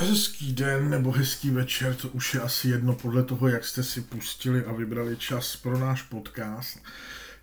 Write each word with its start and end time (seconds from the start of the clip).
Hezký 0.00 0.52
den 0.52 0.90
nebo 0.90 1.12
hezký 1.12 1.50
večer, 1.50 1.94
to 1.94 2.08
už 2.08 2.34
je 2.34 2.40
asi 2.40 2.68
jedno 2.68 2.94
podle 2.94 3.22
toho, 3.22 3.48
jak 3.48 3.64
jste 3.64 3.82
si 3.82 4.00
pustili 4.00 4.64
a 4.64 4.72
vybrali 4.72 5.16
čas 5.16 5.56
pro 5.56 5.78
náš 5.78 6.02
podcast. 6.02 6.78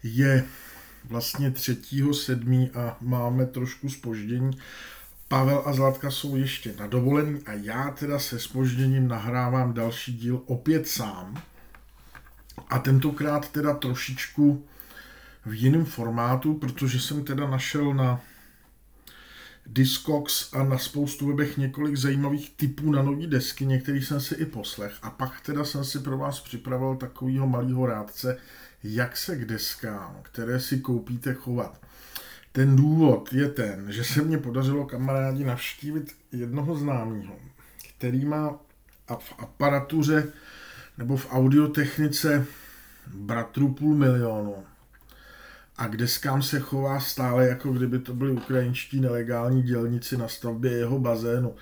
Je 0.03 0.45
vlastně 1.05 1.51
třetího 1.51 2.13
sedmí 2.13 2.71
a 2.71 2.97
máme 3.01 3.45
trošku 3.45 3.89
spoždění. 3.89 4.57
Pavel 5.27 5.63
a 5.65 5.73
Zlatka 5.73 6.11
jsou 6.11 6.35
ještě 6.35 6.73
na 6.79 6.87
dovolení 6.87 7.41
a 7.45 7.53
já 7.53 7.91
teda 7.91 8.19
se 8.19 8.39
spožděním 8.39 9.07
nahrávám 9.07 9.73
další 9.73 10.13
díl 10.13 10.41
opět 10.45 10.87
sám. 10.87 11.41
A 12.69 12.79
tentokrát 12.79 13.49
teda 13.49 13.73
trošičku 13.73 14.65
v 15.45 15.53
jiném 15.53 15.85
formátu, 15.85 16.53
protože 16.53 16.99
jsem 16.99 17.23
teda 17.23 17.47
našel 17.47 17.93
na 17.93 18.21
Discogs 19.67 20.53
a 20.53 20.63
na 20.63 20.77
spoustu 20.77 21.27
webech 21.27 21.57
několik 21.57 21.95
zajímavých 21.95 22.53
typů 22.55 22.91
na 22.91 23.01
nové 23.01 23.27
desky, 23.27 23.65
některý 23.65 24.01
jsem 24.01 24.21
si 24.21 24.35
i 24.35 24.45
poslech. 24.45 24.93
A 25.01 25.09
pak 25.09 25.41
teda 25.41 25.65
jsem 25.65 25.85
si 25.85 25.99
pro 25.99 26.17
vás 26.17 26.39
připravil 26.39 26.95
takovýho 26.95 27.47
malého 27.47 27.85
rádce, 27.85 28.37
jak 28.83 29.17
se 29.17 29.37
k 29.37 29.45
deskám, 29.45 30.19
které 30.21 30.59
si 30.59 30.79
koupíte, 30.79 31.33
chovat. 31.33 31.81
Ten 32.51 32.75
důvod 32.75 33.33
je 33.33 33.49
ten, 33.49 33.91
že 33.91 34.03
se 34.03 34.21
mně 34.21 34.37
podařilo 34.37 34.85
kamarádi 34.85 35.43
navštívit 35.43 36.15
jednoho 36.31 36.75
známého, 36.75 37.35
který 37.89 38.25
má 38.25 38.59
v 39.19 39.33
aparatuře 39.37 40.27
nebo 40.97 41.17
v 41.17 41.27
audiotechnice 41.31 42.45
bratru 43.07 43.73
půl 43.73 43.95
milionu 43.95 44.55
a 45.77 45.87
k 45.87 45.97
deskám 45.97 46.43
se 46.43 46.59
chová 46.59 46.99
stále, 46.99 47.47
jako 47.47 47.71
kdyby 47.71 47.99
to 47.99 48.13
byli 48.13 48.31
ukrajinští 48.31 48.99
nelegální 49.01 49.63
dělníci 49.63 50.17
na 50.17 50.27
stavbě 50.27 50.71
jeho 50.71 50.99
bazénu. 50.99 51.55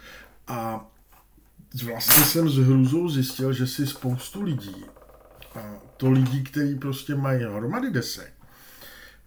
A 0.47 0.85
vlastně 1.85 2.23
jsem 2.23 2.49
s 2.49 2.57
hrůzou 2.57 3.09
zjistil, 3.09 3.53
že 3.53 3.67
si 3.67 3.87
spoustu 3.87 4.41
lidí, 4.41 4.85
a 5.55 5.73
to 5.97 6.11
lidí, 6.11 6.43
kteří 6.43 6.75
prostě 6.75 7.15
mají 7.15 7.43
hromady 7.43 7.91
desek, 7.91 8.33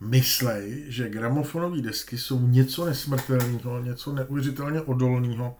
myslej, 0.01 0.85
že 0.89 1.09
gramofonové 1.09 1.83
desky 1.83 2.19
jsou 2.19 2.47
něco 2.47 2.85
nesmrtelného, 2.85 3.83
něco 3.83 4.13
neuvěřitelně 4.13 4.81
odolného 4.81 5.57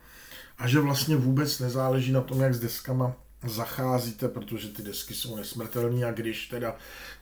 a 0.57 0.67
že 0.67 0.79
vlastně 0.79 1.15
vůbec 1.15 1.59
nezáleží 1.59 2.11
na 2.11 2.21
tom, 2.21 2.41
jak 2.41 2.53
s 2.53 2.59
deskama 2.59 3.15
zacházíte, 3.49 4.27
protože 4.27 4.67
ty 4.67 4.81
desky 4.81 5.13
jsou 5.13 5.35
nesmrtelné 5.35 6.05
a 6.05 6.11
když 6.11 6.47
teda, 6.47 6.75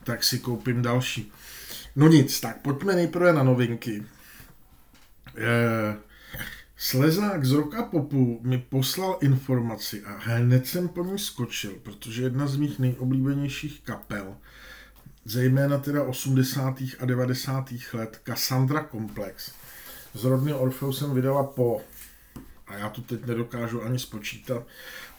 tak 0.04 0.24
si 0.24 0.38
koupím 0.38 0.82
další. 0.82 1.32
No 1.96 2.08
nic, 2.08 2.40
tak 2.40 2.62
pojďme 2.62 2.94
nejprve 2.94 3.32
na 3.32 3.42
novinky. 3.42 4.06
Slezák 6.76 7.44
z 7.44 7.52
Roka 7.52 7.82
Popu 7.82 8.40
mi 8.42 8.58
poslal 8.58 9.18
informaci 9.20 10.02
a 10.02 10.16
hned 10.18 10.66
jsem 10.66 10.88
po 10.88 11.04
ní 11.04 11.18
skočil, 11.18 11.72
protože 11.82 12.22
jedna 12.22 12.46
z 12.46 12.56
mých 12.56 12.78
nejoblíbenějších 12.78 13.80
kapel, 13.80 14.36
zejména 15.24 15.78
teda 15.78 16.02
80. 16.02 16.82
a 16.98 17.04
90. 17.04 17.72
let, 17.92 18.20
Cassandra 18.24 18.88
Complex, 18.90 19.52
z 20.14 20.24
rodny 20.24 20.54
Orfeu 20.54 20.92
jsem 20.92 21.14
vydala 21.14 21.44
po, 21.44 21.80
a 22.66 22.74
já 22.74 22.88
to 22.88 23.00
teď 23.00 23.26
nedokážu 23.26 23.82
ani 23.82 23.98
spočítat, 23.98 24.62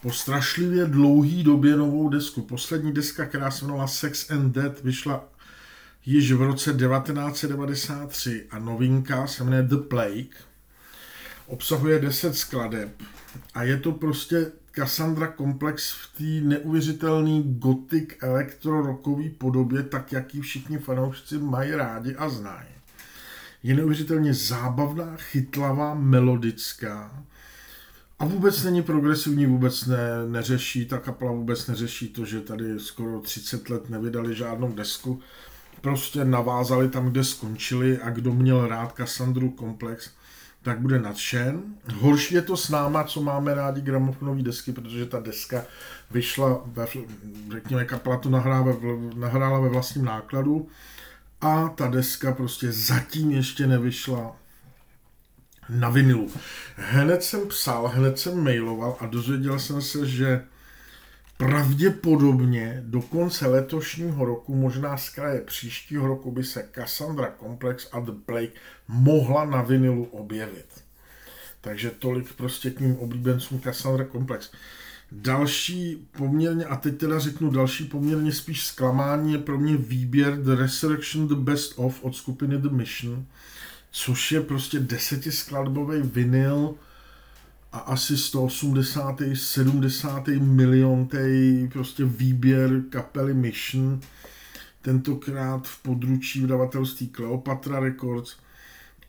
po 0.01 0.11
strašlivě 0.11 0.85
dlouhý 0.85 1.43
době 1.43 1.75
novou 1.75 2.09
desku. 2.09 2.41
Poslední 2.41 2.93
deska, 2.93 3.25
která 3.25 3.51
se 3.51 3.65
jmenovala 3.65 3.87
Sex 3.87 4.31
and 4.31 4.51
Death, 4.51 4.83
vyšla 4.83 5.23
již 6.05 6.31
v 6.31 6.41
roce 6.41 6.73
1993 6.73 8.47
a 8.51 8.59
novinka 8.59 9.27
se 9.27 9.43
jmenuje 9.43 9.63
The 9.63 9.77
Plague. 9.77 10.37
Obsahuje 11.47 11.99
10 11.99 12.35
skladeb 12.35 13.01
a 13.53 13.63
je 13.63 13.77
to 13.77 13.91
prostě 13.91 14.51
Cassandra 14.71 15.27
Komplex 15.27 15.91
v 15.91 16.17
té 16.17 16.47
neuvěřitelné 16.47 17.41
gothic 17.43 18.09
elektrorokový 18.21 19.29
podobě, 19.29 19.83
tak 19.83 20.11
jak 20.11 20.35
ji 20.35 20.41
všichni 20.41 20.77
fanoušci 20.77 21.37
mají 21.37 21.71
rádi 21.71 22.15
a 22.15 22.29
znají. 22.29 22.69
Je 23.63 23.75
neuvěřitelně 23.75 24.33
zábavná, 24.33 25.17
chytlavá, 25.17 25.93
melodická 25.93 27.23
a 28.19 28.25
vůbec 28.25 28.63
není 28.63 28.83
progresivní, 28.83 29.45
vůbec 29.45 29.85
ne, 29.85 29.97
neřeší, 30.27 30.85
ta 30.85 30.97
kapela 30.97 31.31
vůbec 31.31 31.67
neřeší 31.67 32.09
to, 32.09 32.25
že 32.25 32.41
tady 32.41 32.79
skoro 32.79 33.19
30 33.19 33.69
let 33.69 33.89
nevydali 33.89 34.35
žádnou 34.35 34.71
desku. 34.71 35.19
Prostě 35.81 36.25
navázali 36.25 36.89
tam, 36.89 37.09
kde 37.09 37.23
skončili 37.23 37.99
a 38.01 38.09
kdo 38.09 38.33
měl 38.33 38.67
rád 38.67 38.93
Cassandru 38.97 39.49
Komplex, 39.49 40.09
tak 40.61 40.79
bude 40.79 40.99
nadšen. 40.99 41.63
Horší 41.93 42.35
je 42.35 42.41
to 42.41 42.57
s 42.57 42.69
náma, 42.69 43.03
co 43.03 43.21
máme 43.21 43.53
rádi 43.53 43.81
gramofonové 43.81 44.43
desky, 44.43 44.71
protože 44.71 45.05
ta 45.05 45.19
deska 45.19 45.65
vyšla, 46.11 46.61
ve, 46.65 46.87
řekněme, 47.51 47.85
kapela 47.85 48.17
to 48.17 48.29
nahrála, 48.29 48.77
nahrála 49.15 49.59
ve 49.59 49.69
vlastním 49.69 50.05
nákladu. 50.05 50.67
A 51.41 51.69
ta 51.69 51.87
deska 51.87 52.31
prostě 52.31 52.71
zatím 52.71 53.31
ještě 53.31 53.67
nevyšla 53.67 54.35
na 55.69 55.89
vinilu. 55.89 56.31
Hned 56.75 57.23
jsem 57.23 57.47
psal, 57.47 57.87
hned 57.87 58.19
jsem 58.19 58.43
mailoval 58.43 58.97
a 58.99 59.05
dozvěděl 59.05 59.59
jsem 59.59 59.81
se, 59.81 60.05
že 60.07 60.43
Pravděpodobně 61.37 62.83
do 62.85 63.01
konce 63.01 63.47
letošního 63.47 64.25
roku, 64.25 64.55
možná 64.55 64.97
z 64.97 65.09
kraje 65.09 65.41
příštího 65.41 66.07
roku, 66.07 66.31
by 66.31 66.43
se 66.43 66.69
Cassandra 66.75 67.33
Complex 67.39 67.87
a 67.91 67.99
The 67.99 68.11
Plague 68.25 68.51
mohla 68.87 69.45
na 69.45 69.61
vinilu 69.61 70.03
objevit. 70.03 70.65
Takže 71.61 71.91
tolik 71.91 72.33
prostě 72.33 72.69
k 72.69 72.79
mým 72.79 72.97
oblíbencům 72.97 73.59
Cassandra 73.59 74.05
Complex. 74.05 74.51
Další 75.11 76.07
poměrně, 76.17 76.65
a 76.65 76.75
teď 76.75 76.97
teda 76.97 77.19
řeknu 77.19 77.51
další 77.51 77.83
poměrně 77.83 78.31
spíš 78.31 78.67
zklamání, 78.67 79.31
je 79.33 79.39
pro 79.39 79.57
mě 79.57 79.77
výběr 79.77 80.41
The 80.41 80.55
Resurrection 80.55 81.27
The 81.27 81.35
Best 81.35 81.73
Of 81.75 82.03
od 82.03 82.15
skupiny 82.15 82.57
The 82.57 82.69
Mission, 82.69 83.25
což 83.91 84.31
je 84.31 84.41
prostě 84.41 84.79
desetiskladbový 84.79 86.01
vinyl, 86.01 86.75
a 87.71 87.79
asi 87.79 88.17
180. 88.17 89.21
70. 89.33 90.27
miliontý 90.27 91.67
prostě 91.73 92.05
výběr 92.05 92.81
kapely 92.89 93.33
Mission, 93.33 93.99
tentokrát 94.81 95.67
v 95.67 95.81
područí 95.81 96.41
vydavatelství 96.41 97.09
Cleopatra 97.15 97.79
Records. 97.79 98.35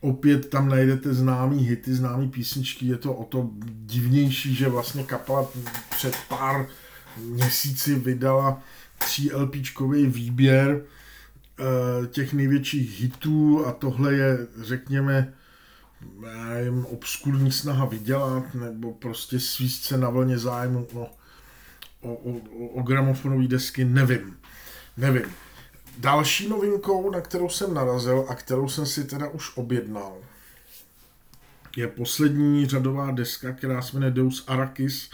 Opět 0.01 0.49
tam 0.49 0.69
najdete 0.69 1.13
známý 1.13 1.63
hity, 1.63 1.93
známý 1.93 2.29
písničky, 2.29 2.85
je 2.85 2.97
to 2.97 3.13
o 3.13 3.23
to 3.23 3.49
divnější, 3.65 4.55
že 4.55 4.69
vlastně 4.69 5.03
kapela 5.03 5.47
před 5.89 6.15
pár 6.29 6.67
měsíci 7.17 7.95
vydala 7.95 8.61
3 8.97 9.29
LPčkový 9.35 10.05
výběr 10.05 10.81
těch 12.11 12.33
největších 12.33 13.01
hitů 13.01 13.65
a 13.65 13.71
tohle 13.71 14.13
je, 14.13 14.47
řekněme, 14.61 15.33
nevím, 16.21 16.85
obskurní 16.85 17.51
snaha 17.51 17.85
vydělat, 17.85 18.53
nebo 18.53 18.93
prostě 18.93 19.39
svíst 19.39 19.83
se 19.83 19.97
na 19.97 20.09
vlně 20.09 20.37
zájmu 20.37 20.87
o, 20.93 21.11
o, 22.01 22.13
o, 22.13 22.67
o 22.67 22.81
gramofonové 22.81 23.47
desky, 23.47 23.85
nevím. 23.85 24.37
Nevím. 24.97 25.25
Další 25.97 26.49
novinkou, 26.49 27.11
na 27.11 27.21
kterou 27.21 27.49
jsem 27.49 27.73
narazil 27.73 28.25
a 28.29 28.35
kterou 28.35 28.69
jsem 28.69 28.85
si 28.85 29.03
teda 29.03 29.27
už 29.27 29.57
objednal, 29.57 30.17
je 31.77 31.87
poslední 31.87 32.65
řadová 32.65 33.11
deska, 33.11 33.51
která 33.51 33.81
se 33.81 33.93
jmenuje 33.93 34.11
Deus 34.11 34.43
Arrakis 34.47 35.09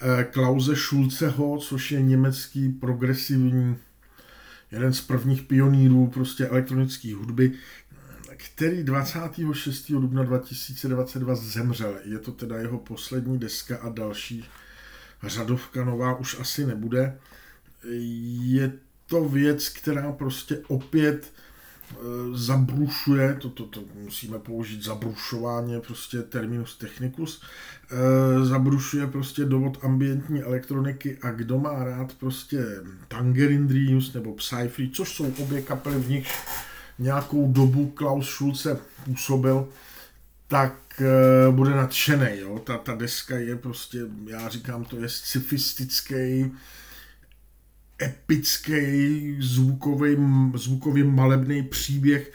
eh, 0.00 0.24
Klause 0.24 0.76
Schulzeho, 0.76 1.58
což 1.58 1.92
je 1.92 2.02
německý 2.02 2.68
progresivní, 2.68 3.76
jeden 4.72 4.92
z 4.92 5.00
prvních 5.00 5.42
pionýrů 5.42 6.06
prostě 6.06 6.46
elektronické 6.46 7.14
hudby, 7.14 7.52
který 8.36 8.84
26. 8.84 9.92
dubna 9.92 10.22
2022 10.22 11.34
zemřel. 11.34 11.98
Je 12.04 12.18
to 12.18 12.32
teda 12.32 12.56
jeho 12.58 12.78
poslední 12.78 13.38
deska 13.38 13.76
a 13.76 13.88
další 13.88 14.44
řadovka 15.22 15.84
nová 15.84 16.16
už 16.16 16.40
asi 16.40 16.66
nebude. 16.66 17.18
Je 18.42 18.72
to 19.06 19.28
věc, 19.28 19.68
která 19.68 20.12
prostě 20.12 20.62
opět 20.68 21.32
zabrušuje, 22.34 23.34
to, 23.34 23.48
to, 23.48 23.64
to 23.64 23.80
musíme 24.04 24.38
použít 24.38 24.84
zabrušování, 24.84 25.80
prostě 25.80 26.22
terminus 26.22 26.76
technicus, 26.76 27.42
e, 27.90 28.44
zabrušuje 28.44 29.06
prostě 29.06 29.44
dovod 29.44 29.78
ambientní 29.82 30.42
elektroniky 30.42 31.18
a 31.22 31.30
kdo 31.30 31.58
má 31.58 31.84
rád 31.84 32.12
prostě 32.12 32.64
Tangerine 33.08 33.68
Dreams 33.68 34.12
nebo 34.12 34.34
Psyfree, 34.34 34.90
což 34.90 35.16
jsou 35.16 35.32
obě 35.38 35.62
kapely, 35.62 35.96
v 35.96 36.08
nich 36.08 36.28
nějakou 36.98 37.52
dobu 37.52 37.86
Klaus 37.86 38.30
Schulze 38.30 38.78
působil, 39.04 39.68
tak 40.48 40.74
uh, 41.48 41.54
bude 41.54 41.70
nadšený. 41.70 42.28
Jo? 42.38 42.58
Ta, 42.58 42.78
ta 42.78 42.94
deska 42.94 43.38
je 43.38 43.56
prostě, 43.56 43.98
já 44.26 44.48
říkám, 44.48 44.84
to 44.84 44.96
je 44.96 45.08
scifistický, 45.08 46.52
epický, 48.02 49.36
zvukový, 49.40 50.16
zvukový 50.54 51.02
malebný 51.02 51.62
příběh 51.62 52.32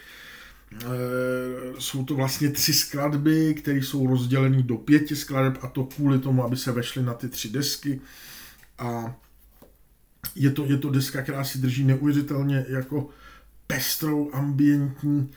jsou 1.79 2.05
to 2.05 2.15
vlastně 2.15 2.49
tři 2.49 2.73
skladby, 2.73 3.53
které 3.53 3.77
jsou 3.77 4.07
rozděleny 4.07 4.63
do 4.63 4.77
pěti 4.77 5.15
skladeb 5.15 5.57
a 5.61 5.67
to 5.67 5.83
kvůli 5.83 6.19
tomu, 6.19 6.43
aby 6.43 6.57
se 6.57 6.71
vešly 6.71 7.03
na 7.03 7.13
ty 7.13 7.29
tři 7.29 7.49
desky. 7.49 8.01
A 8.79 9.15
je 10.35 10.51
to, 10.51 10.65
je 10.65 10.77
to 10.77 10.89
deska, 10.89 11.21
která 11.21 11.43
si 11.43 11.57
drží 11.57 11.83
neuvěřitelně 11.83 12.65
jako 12.69 13.09
pestrou 13.67 14.29
ambientní 14.33 15.31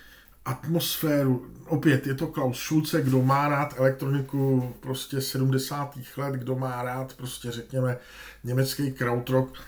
atmosféru. 0.44 1.46
Opět 1.66 2.06
je 2.06 2.14
to 2.14 2.26
Klaus 2.26 2.58
Schulze, 2.58 3.02
kdo 3.02 3.22
má 3.22 3.48
rád 3.48 3.74
elektroniku 3.78 4.74
prostě 4.80 5.20
70. 5.20 5.98
let, 6.16 6.34
kdo 6.34 6.56
má 6.56 6.82
rád 6.82 7.14
prostě 7.14 7.50
řekněme 7.50 7.96
německý 8.44 8.92
krautrock, 8.92 9.58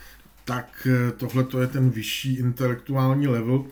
tak 0.49 0.89
eh, 0.91 1.13
tohle 1.13 1.45
to 1.45 1.61
je 1.61 1.67
ten 1.67 1.91
vyšší 1.91 2.35
intelektuální 2.35 3.27
level. 3.27 3.65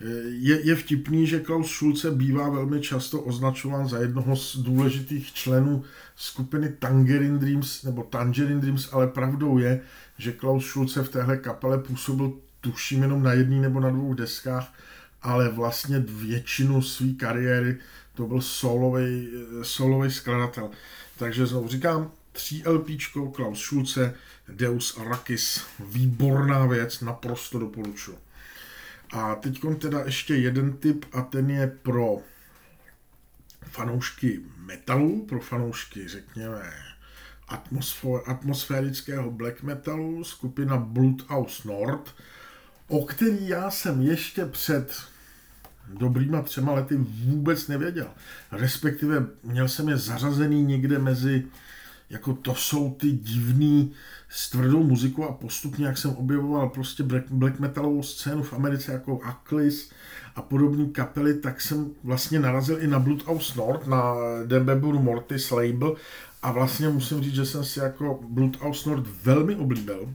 Eh, 0.00 0.04
je, 0.28 0.66
je 0.66 0.76
vtipný, 0.76 1.26
že 1.26 1.40
Klaus 1.40 1.70
Schulze 1.70 2.10
bývá 2.10 2.48
velmi 2.48 2.80
často 2.80 3.20
označován 3.20 3.88
za 3.88 3.98
jednoho 3.98 4.36
z 4.36 4.56
důležitých 4.56 5.32
členů 5.32 5.84
skupiny 6.16 6.68
Tangerine 6.78 7.38
Dreams 7.38 7.82
nebo 7.82 8.02
Tangerine 8.02 8.60
Dreams, 8.60 8.88
ale 8.92 9.06
pravdou 9.06 9.58
je, 9.58 9.80
že 10.18 10.32
Klaus 10.32 10.66
Schulze 10.66 11.02
v 11.02 11.08
téhle 11.08 11.36
kapele 11.36 11.78
působil 11.78 12.32
tuším 12.60 13.02
jenom 13.02 13.22
na 13.22 13.32
jedné 13.32 13.60
nebo 13.60 13.80
na 13.80 13.90
dvou 13.90 14.14
deskách, 14.14 14.74
ale 15.22 15.48
vlastně 15.48 16.04
většinu 16.06 16.82
své 16.82 17.12
kariéry 17.12 17.76
to 18.14 18.26
byl 18.26 18.40
solový, 18.40 19.28
solový 19.62 20.10
skladatel. 20.10 20.70
Takže 21.18 21.46
znovu 21.46 21.68
říkám, 21.68 22.10
3 22.32 22.62
LP 22.66 22.86
Klaus 23.34 23.60
Schulze, 23.60 24.14
Deus 24.48 24.98
Arrakis, 24.98 25.64
výborná 25.80 26.66
věc, 26.66 27.00
naprosto 27.00 27.58
doporučuji. 27.58 28.18
A 29.12 29.34
teď 29.34 29.60
teda 29.78 30.04
ještě 30.04 30.34
jeden 30.34 30.72
tip 30.72 31.04
a 31.12 31.22
ten 31.22 31.50
je 31.50 31.66
pro 31.82 32.18
fanoušky 33.62 34.40
metalu, 34.58 35.26
pro 35.26 35.40
fanoušky, 35.40 36.08
řekněme, 36.08 36.72
atmosférického 38.26 39.30
black 39.30 39.62
metalu, 39.62 40.24
skupina 40.24 40.76
Bloodhouse 40.76 41.68
Nord, 41.68 42.14
o 42.88 43.04
který 43.04 43.48
já 43.48 43.70
jsem 43.70 44.02
ještě 44.02 44.46
před 44.46 45.02
dobrýma 45.88 46.42
třema 46.42 46.72
lety 46.72 46.96
vůbec 46.96 47.68
nevěděl. 47.68 48.10
Respektive 48.52 49.26
měl 49.42 49.68
jsem 49.68 49.88
je 49.88 49.96
zařazený 49.96 50.62
někde 50.62 50.98
mezi, 50.98 51.46
jako 52.14 52.34
to 52.34 52.54
jsou 52.54 52.90
ty 52.90 53.12
divný 53.12 53.92
s 54.28 54.50
tvrdou 54.50 54.82
muzikou 54.82 55.24
a 55.24 55.32
postupně, 55.32 55.86
jak 55.86 55.98
jsem 55.98 56.10
objevoval 56.10 56.68
prostě 56.68 57.02
black, 57.02 57.24
black 57.30 57.60
metalovou 57.60 58.02
scénu 58.02 58.42
v 58.42 58.52
Americe 58.52 58.92
jako 58.92 59.20
Aklis 59.22 59.90
a 60.36 60.42
podobné 60.42 60.86
kapely, 60.86 61.34
tak 61.34 61.60
jsem 61.60 61.90
vlastně 62.04 62.40
narazil 62.40 62.82
i 62.82 62.86
na 62.86 62.98
Bloodhouse 62.98 63.58
Nord, 63.58 63.86
na 63.86 64.14
Dembebur 64.46 64.94
Mortis 64.94 65.50
label 65.50 65.96
a 66.42 66.52
vlastně 66.52 66.88
musím 66.88 67.22
říct, 67.22 67.34
že 67.34 67.46
jsem 67.46 67.64
si 67.64 67.78
jako 67.78 68.20
Bloodhouse 68.28 68.90
Nord 68.90 69.06
velmi 69.24 69.56
oblíbil. 69.56 70.14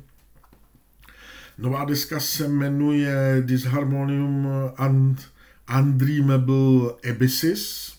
Nová 1.58 1.86
deska 1.86 2.20
se 2.20 2.48
jmenuje 2.48 3.44
Disharmonium 3.46 4.48
and 4.78 5.18
Undreamable 5.80 6.92
Abysses 7.10 7.94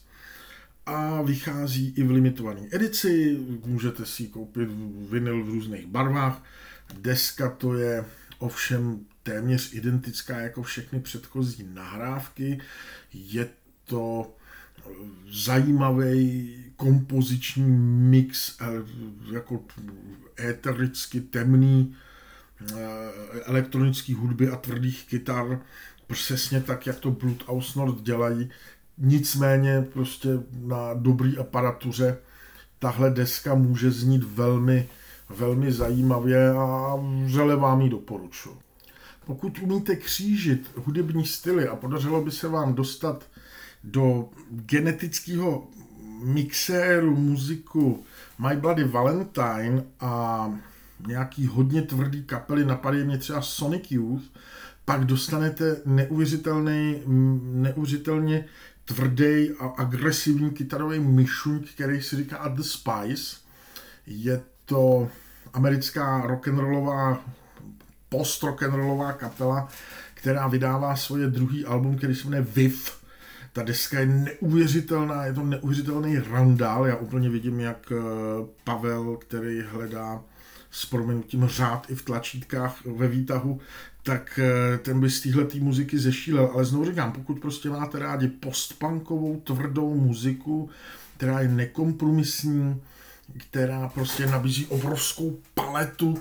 a 0.91 1.23
vychází 1.23 1.95
i 1.97 2.03
v 2.03 2.11
limitované 2.11 2.61
edici. 2.73 3.39
Můžete 3.65 4.07
si 4.07 4.27
koupit 4.27 4.69
vinyl 5.11 5.45
v 5.45 5.49
různých 5.49 5.87
barvách. 5.87 6.43
Deska 7.01 7.51
to 7.51 7.75
je 7.75 8.05
ovšem 8.39 9.01
téměř 9.23 9.75
identická 9.75 10.41
jako 10.41 10.63
všechny 10.63 11.01
předchozí 11.01 11.69
nahrávky. 11.75 12.61
Je 13.13 13.49
to 13.85 14.35
zajímavý 15.33 16.57
kompoziční 16.77 17.71
mix 18.11 18.57
eh, 18.61 18.65
jako 19.33 19.65
étericky 20.41 21.21
temný 21.21 21.97
eh, 22.61 22.75
elektronické 23.45 24.15
hudby 24.15 24.49
a 24.49 24.57
tvrdých 24.57 25.07
kytar 25.07 25.61
přesně 26.07 26.61
tak, 26.61 26.87
jak 26.87 27.01
to 27.01 27.11
Bloodhouse 27.11 27.79
Nord 27.79 28.03
dělají. 28.03 28.51
Nicméně 29.01 29.87
prostě 29.93 30.29
na 30.63 30.95
dobrý 30.95 31.39
aparatuře 31.39 32.19
tahle 32.79 33.11
deska 33.11 33.55
může 33.55 33.91
znít 33.91 34.23
velmi, 34.23 34.89
velmi 35.29 35.73
zajímavě 35.73 36.51
a 36.51 36.97
vřele 37.25 37.57
vám 37.57 37.81
ji 37.81 37.91
doporučuji. 37.91 38.59
Pokud 39.27 39.59
umíte 39.59 39.97
křížit 39.97 40.71
hudební 40.77 41.27
styly 41.27 41.69
a 41.69 41.77
podařilo 41.77 42.25
by 42.25 42.31
se 42.31 42.49
vám 42.49 42.75
dostat 42.75 43.25
do 43.85 44.29
genetického 44.51 45.69
mixéru 46.23 47.17
muziku 47.17 48.05
My 48.39 48.57
Bloody 48.57 48.85
Valentine 48.85 49.85
a 50.01 50.53
nějaký 51.07 51.47
hodně 51.47 51.83
tvrdý 51.83 52.25
kapely, 52.25 52.65
napadají 52.65 53.05
mě 53.05 53.19
třeba 53.19 53.43
Sonic 53.43 53.91
Youth, 53.91 54.25
pak 54.85 55.05
dostanete 55.05 55.77
neuvěřitelný, 55.87 57.03
neuvěřitelně 57.55 58.45
tvrdý 58.85 59.51
a 59.61 59.67
agresivní 59.67 60.51
kytarový 60.51 61.01
myšuň, 61.01 61.65
který 61.75 62.03
si 62.03 62.17
říká 62.17 62.49
The 62.49 62.63
Spice. 62.63 63.37
Je 64.07 64.43
to 64.65 65.09
americká 65.53 66.23
rock'n'rollová, 66.27 67.25
post 68.09 68.43
rock'n'rollová 68.43 69.13
kapela, 69.13 69.69
která 70.15 70.49
vydává 70.49 70.97
svoje 70.97 71.27
druhý 71.27 71.65
album, 71.65 71.97
který 71.97 72.15
se 72.15 72.25
jmenuje 72.25 72.47
Viv. 72.55 73.01
Ta 73.53 73.63
deska 73.63 74.01
je 74.01 74.07
neuvěřitelná, 74.07 75.25
je 75.25 75.33
to 75.33 75.43
neuvěřitelný 75.43 76.19
randál. 76.19 76.87
Já 76.87 76.97
úplně 76.97 77.29
vidím, 77.29 77.61
jak 77.61 77.93
eh, 77.93 77.97
Pavel, 78.65 79.17
který 79.17 79.63
hledá 79.63 80.23
s 80.71 80.87
proměnutím 80.87 81.47
řád 81.47 81.91
i 81.91 81.95
v 81.95 82.03
tlačítkách 82.03 82.87
ve 82.87 83.09
výtahu, 83.09 83.61
tak 84.03 84.41
eh, 84.43 84.79
ten 84.79 85.01
by 85.01 85.11
z 85.11 85.21
téhle 85.21 85.47
muziky 85.59 85.99
zešílel. 85.99 86.51
Ale 86.55 86.65
znovu 86.65 86.85
říkám, 86.85 87.13
pokud 87.13 87.41
prostě 87.41 87.71
máte 87.71 87.99
rádi 87.99 88.29
postpunkovou, 88.29 89.41
tvrdou 89.41 89.95
muziku, 89.95 90.71
která 91.17 91.41
je 91.41 91.49
nekompromisní, 91.49 92.83
která 93.39 93.89
prostě 93.89 94.27
nabízí 94.27 94.67
obrovskou 94.67 95.39
paletu 95.55 96.19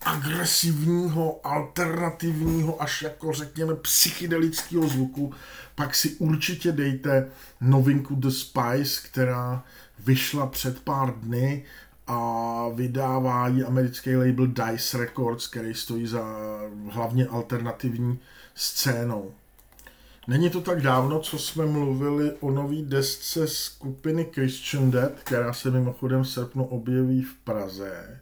agresivního, 0.00 1.46
alternativního, 1.46 2.82
až 2.82 3.02
jako 3.02 3.32
řekněme 3.32 3.74
psychedelického 3.74 4.88
zvuku, 4.88 5.34
pak 5.74 5.94
si 5.94 6.14
určitě 6.14 6.72
dejte 6.72 7.28
novinku 7.60 8.14
The 8.14 8.28
Spice, 8.28 9.00
která 9.08 9.64
vyšla 9.98 10.46
před 10.46 10.80
pár 10.80 11.14
dny 11.20 11.64
a 12.06 12.68
vydává 12.74 13.48
ji 13.48 13.64
americký 13.64 14.16
label 14.16 14.46
Dice 14.46 14.98
Records, 14.98 15.46
který 15.46 15.74
stojí 15.74 16.06
za 16.06 16.24
hlavně 16.90 17.26
alternativní 17.26 18.18
scénou. 18.54 19.34
Není 20.28 20.50
to 20.50 20.60
tak 20.60 20.82
dávno, 20.82 21.20
co 21.20 21.38
jsme 21.38 21.66
mluvili 21.66 22.32
o 22.40 22.50
nový 22.50 22.82
desce 22.82 23.46
skupiny 23.46 24.30
Christian 24.34 24.90
Dead, 24.90 25.12
která 25.24 25.52
se 25.52 25.70
mimochodem 25.70 26.22
v 26.22 26.28
srpnu 26.28 26.64
objeví 26.64 27.22
v 27.22 27.34
Praze. 27.34 28.20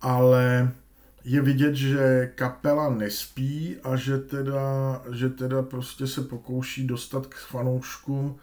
Ale 0.00 0.72
je 1.24 1.42
vidět, 1.42 1.74
že 1.74 2.32
kapela 2.34 2.90
nespí 2.90 3.76
a 3.82 3.96
že 3.96 4.18
teda, 4.18 5.02
že 5.12 5.28
teda 5.28 5.62
prostě 5.62 6.06
se 6.06 6.22
pokouší 6.22 6.86
dostat 6.86 7.26
k 7.26 7.34
fanouškům 7.34 8.36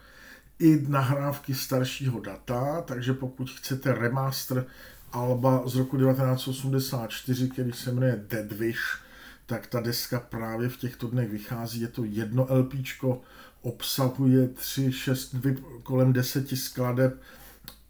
i 0.64 0.86
nahrávky 0.88 1.54
staršího 1.54 2.20
data, 2.20 2.82
takže 2.82 3.14
pokud 3.14 3.50
chcete 3.50 3.94
remaster 3.94 4.66
Alba 5.12 5.64
z 5.66 5.76
roku 5.76 5.98
1984, 5.98 7.50
který 7.50 7.72
se 7.72 7.92
jmenuje 7.92 8.24
Dead 8.28 8.52
Wish, 8.52 9.02
tak 9.46 9.68
ta 9.68 9.80
deska 9.80 10.20
právě 10.20 10.70
v 10.70 10.78
těchto 10.78 11.08
dnech 11.08 11.30
vychází. 11.30 11.82
Je 11.82 11.88
to 11.88 12.04
jedno 12.04 12.48
LPčko, 12.50 13.22
obsahuje 13.62 14.48
3, 14.48 14.92
6, 14.92 15.36
kolem 15.84 16.14
10 16.14 16.58
skladeb 16.58 17.22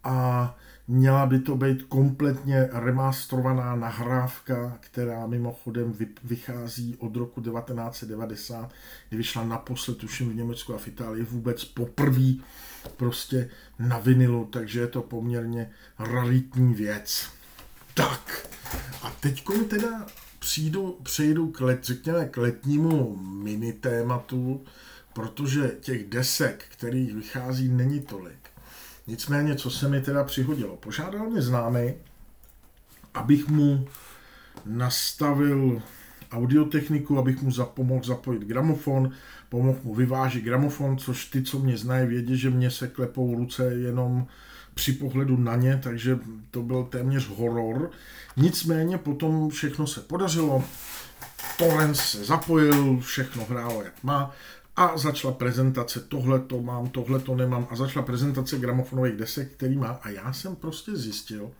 a 0.04 0.56
Měla 0.88 1.26
by 1.26 1.38
to 1.40 1.56
být 1.56 1.82
kompletně 1.82 2.68
remastrovaná 2.72 3.76
nahrávka, 3.76 4.78
která 4.80 5.26
mimochodem 5.26 5.94
vychází 6.24 6.96
od 6.98 7.16
roku 7.16 7.40
1990, 7.40 8.70
kdy 9.08 9.16
vyšla 9.16 9.44
naposled, 9.44 9.98
tuším 9.98 10.30
v 10.30 10.34
Německu 10.34 10.74
a 10.74 10.78
v 10.78 10.88
Itálii 10.88 11.24
vůbec 11.24 11.64
poprvé 11.64 12.34
prostě 12.96 13.50
na 13.78 13.98
vinilu, 13.98 14.44
takže 14.44 14.80
je 14.80 14.86
to 14.86 15.02
poměrně 15.02 15.70
raritní 15.98 16.74
věc. 16.74 17.28
Tak, 17.94 18.48
a 19.02 19.10
teď 19.20 19.44
teda 19.68 20.06
přijdu, 20.38 20.98
přejdu 21.02 21.50
k, 21.50 21.60
let, 21.60 21.84
řekněme, 21.84 22.28
k 22.28 22.36
letnímu 22.36 23.16
mini 23.16 23.72
tématu, 23.72 24.64
protože 25.12 25.76
těch 25.80 26.08
desek, 26.08 26.64
kterých 26.68 27.14
vychází, 27.14 27.68
není 27.68 28.00
tolik. 28.00 28.43
Nicméně, 29.06 29.54
co 29.54 29.70
se 29.70 29.88
mi 29.88 30.00
teda 30.00 30.24
přihodilo? 30.24 30.76
Požádal 30.76 31.30
mě 31.30 31.42
známý, 31.42 31.94
abych 33.14 33.48
mu 33.48 33.86
nastavil 34.66 35.82
audiotechniku, 36.32 37.18
abych 37.18 37.42
mu 37.42 37.50
pomohl 37.74 38.04
zapojit 38.04 38.42
gramofon, 38.42 39.10
pomohl 39.48 39.78
mu 39.84 39.94
vyvážit 39.94 40.44
gramofon, 40.44 40.98
což 40.98 41.24
ty, 41.26 41.42
co 41.42 41.58
mě 41.58 41.76
znají, 41.76 42.08
vědí, 42.08 42.38
že 42.38 42.50
mě 42.50 42.70
se 42.70 42.88
klepou 42.88 43.36
ruce 43.36 43.64
jenom 43.64 44.26
při 44.74 44.92
pohledu 44.92 45.36
na 45.36 45.56
ně, 45.56 45.80
takže 45.82 46.18
to 46.50 46.62
byl 46.62 46.84
téměř 46.84 47.28
horor. 47.28 47.90
Nicméně 48.36 48.98
potom 48.98 49.50
všechno 49.50 49.86
se 49.86 50.00
podařilo, 50.00 50.64
Torrent 51.58 51.96
se 51.96 52.24
zapojil, 52.24 53.00
všechno 53.00 53.44
hrálo 53.44 53.82
jak 53.82 54.02
má 54.02 54.30
a 54.76 54.98
začala 54.98 55.34
prezentace, 55.34 56.00
tohle 56.00 56.40
to 56.40 56.62
mám, 56.62 56.88
tohle 56.88 57.20
to 57.20 57.36
nemám 57.36 57.66
a 57.70 57.76
začala 57.76 58.06
prezentace 58.06 58.58
gramofonových 58.58 59.16
desek, 59.16 59.52
který 59.52 59.76
má 59.76 59.88
a 59.88 60.08
já 60.08 60.32
jsem 60.32 60.56
prostě 60.56 60.96
zjistil, 60.96 61.50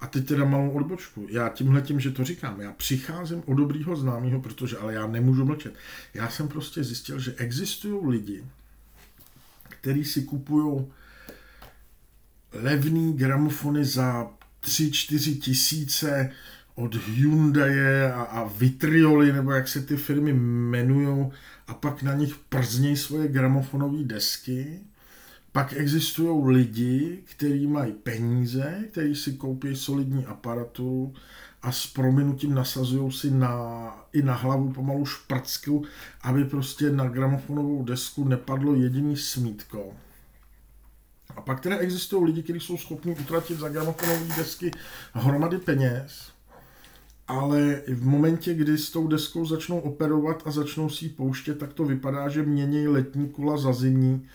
a 0.00 0.06
teď 0.06 0.26
teda 0.26 0.44
malou 0.44 0.70
odbočku. 0.70 1.26
Já 1.30 1.48
tímhle 1.48 1.82
tím, 1.82 2.00
že 2.00 2.10
to 2.10 2.24
říkám, 2.24 2.60
já 2.60 2.72
přicházím 2.72 3.42
o 3.46 3.54
dobrýho 3.54 3.96
známého, 3.96 4.40
protože 4.40 4.78
ale 4.78 4.94
já 4.94 5.06
nemůžu 5.06 5.44
mlčet. 5.44 5.74
Já 6.14 6.30
jsem 6.30 6.48
prostě 6.48 6.84
zjistil, 6.84 7.18
že 7.18 7.34
existují 7.36 8.10
lidi, 8.10 8.44
kteří 9.68 10.04
si 10.04 10.22
kupují 10.22 10.86
levný 12.52 13.12
gramofony 13.12 13.84
za 13.84 14.30
3-4 14.62 15.40
tisíce 15.40 16.30
od 16.74 16.94
Hyundai 16.94 17.80
a, 18.14 18.22
a 18.22 18.44
Vitrioli, 18.44 19.32
nebo 19.32 19.52
jak 19.52 19.68
se 19.68 19.82
ty 19.82 19.96
firmy 19.96 20.30
jmenují, 20.30 21.32
a 21.66 21.74
pak 21.74 22.02
na 22.02 22.14
nich 22.14 22.34
prznějí 22.48 22.96
svoje 22.96 23.28
gramofonové 23.28 24.04
desky. 24.04 24.80
Pak 25.52 25.72
existují 25.72 26.54
lidi, 26.54 27.18
kteří 27.24 27.66
mají 27.66 27.92
peníze, 27.92 28.84
kteří 28.90 29.14
si 29.14 29.32
koupí 29.32 29.76
solidní 29.76 30.26
aparaturu 30.26 31.14
a 31.62 31.72
s 31.72 31.86
prominutím 31.86 32.54
nasazují 32.54 33.12
si 33.12 33.30
na, 33.30 34.06
i 34.12 34.22
na 34.22 34.34
hlavu 34.34 34.72
pomalu 34.72 35.06
šprcku, 35.06 35.84
aby 36.22 36.44
prostě 36.44 36.90
na 36.90 37.08
gramofonovou 37.08 37.84
desku 37.84 38.28
nepadlo 38.28 38.74
jediný 38.74 39.16
smítko. 39.16 39.92
A 41.36 41.40
pak 41.40 41.60
teda 41.60 41.76
existují 41.76 42.24
lidi, 42.24 42.42
kteří 42.42 42.60
jsou 42.60 42.76
schopni 42.76 43.16
utratit 43.20 43.58
za 43.58 43.68
gramofonové 43.68 44.36
desky 44.36 44.70
hromady 45.12 45.58
peněz, 45.58 46.33
ale 47.28 47.82
v 47.88 48.06
momentě, 48.06 48.54
kdy 48.54 48.78
s 48.78 48.90
tou 48.90 49.06
deskou 49.08 49.46
začnou 49.46 49.78
operovat 49.78 50.42
a 50.44 50.50
začnou 50.50 50.88
si 50.88 51.04
ji 51.04 51.08
pouštět, 51.08 51.58
tak 51.58 51.72
to 51.72 51.84
vypadá, 51.84 52.28
že 52.28 52.42
mění 52.42 52.88
letní 52.88 53.28
kula 53.28 53.56
za 53.56 53.72
zimní 53.72 54.26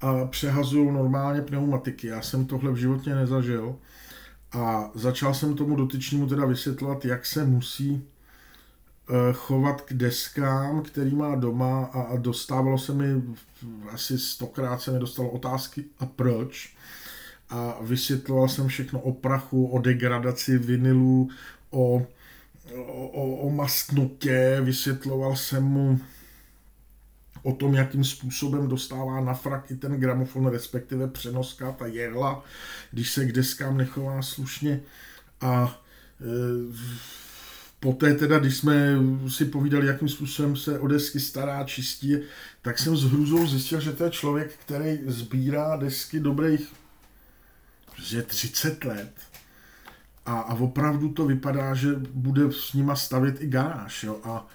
a 0.00 0.24
přehazují 0.24 0.92
normálně 0.92 1.42
pneumatiky. 1.42 2.06
Já 2.06 2.22
jsem 2.22 2.46
tohle 2.46 2.72
v 2.72 2.76
životě 2.76 3.14
nezažil 3.14 3.76
a 4.52 4.90
začal 4.94 5.34
jsem 5.34 5.54
tomu 5.54 5.76
dotyčnímu 5.76 6.26
teda 6.26 6.46
vysvětlovat, 6.46 7.04
jak 7.04 7.26
se 7.26 7.44
musí 7.44 8.04
eh, 9.10 9.32
chovat 9.32 9.80
k 9.80 9.92
deskám, 9.92 10.82
který 10.82 11.14
má 11.14 11.34
doma 11.34 11.84
a 11.84 12.16
dostávalo 12.16 12.78
se 12.78 12.94
mi 12.94 13.22
asi 13.92 14.18
stokrát 14.18 14.80
se 14.82 14.90
mi 14.90 14.98
dostalo 14.98 15.30
otázky 15.30 15.84
a 15.98 16.06
proč 16.06 16.76
a 17.50 17.78
vysvětloval 17.80 18.48
jsem 18.48 18.68
všechno 18.68 19.00
o 19.00 19.12
prachu, 19.12 19.66
o 19.66 19.78
degradaci 19.78 20.58
vinilů, 20.58 21.28
o 21.70 22.06
o, 22.76 23.36
o 23.36 23.50
mastnotě, 23.50 24.58
vysvětloval 24.60 25.36
jsem 25.36 25.64
mu 25.64 26.00
o 27.42 27.52
tom, 27.52 27.74
jakým 27.74 28.04
způsobem 28.04 28.68
dostává 28.68 29.20
na 29.20 29.34
frak 29.34 29.70
i 29.70 29.76
ten 29.76 29.92
gramofon, 29.92 30.46
respektive 30.46 31.08
přenoska, 31.08 31.72
ta 31.72 31.86
jehla, 31.86 32.44
když 32.90 33.12
se 33.12 33.24
k 33.24 33.32
deskám 33.32 33.76
nechová 33.76 34.22
slušně. 34.22 34.80
A 35.40 35.82
e, 36.20 36.24
poté 37.80 38.14
teda, 38.14 38.38
když 38.38 38.56
jsme 38.56 38.96
si 39.28 39.44
povídali, 39.44 39.86
jakým 39.86 40.08
způsobem 40.08 40.56
se 40.56 40.78
o 40.78 40.86
desky 40.86 41.20
stará, 41.20 41.64
čistí, 41.64 42.16
tak 42.62 42.78
jsem 42.78 42.96
s 42.96 43.04
hrůzou 43.04 43.46
zjistil, 43.46 43.80
že 43.80 43.92
to 43.92 44.04
je 44.04 44.10
člověk, 44.10 44.52
který 44.64 44.98
sbírá 45.06 45.76
desky 45.76 46.20
dobrých 46.20 46.72
že 48.02 48.22
30 48.22 48.84
let 48.84 49.12
a, 50.28 50.40
a 50.40 50.54
opravdu 50.54 51.08
to 51.08 51.26
vypadá, 51.26 51.74
že 51.74 51.88
bude 52.12 52.52
s 52.52 52.72
nima 52.72 52.96
stavět 52.96 53.40
i 53.40 53.46
garáž. 53.46 54.04
Jo? 54.04 54.20
A, 54.24 54.46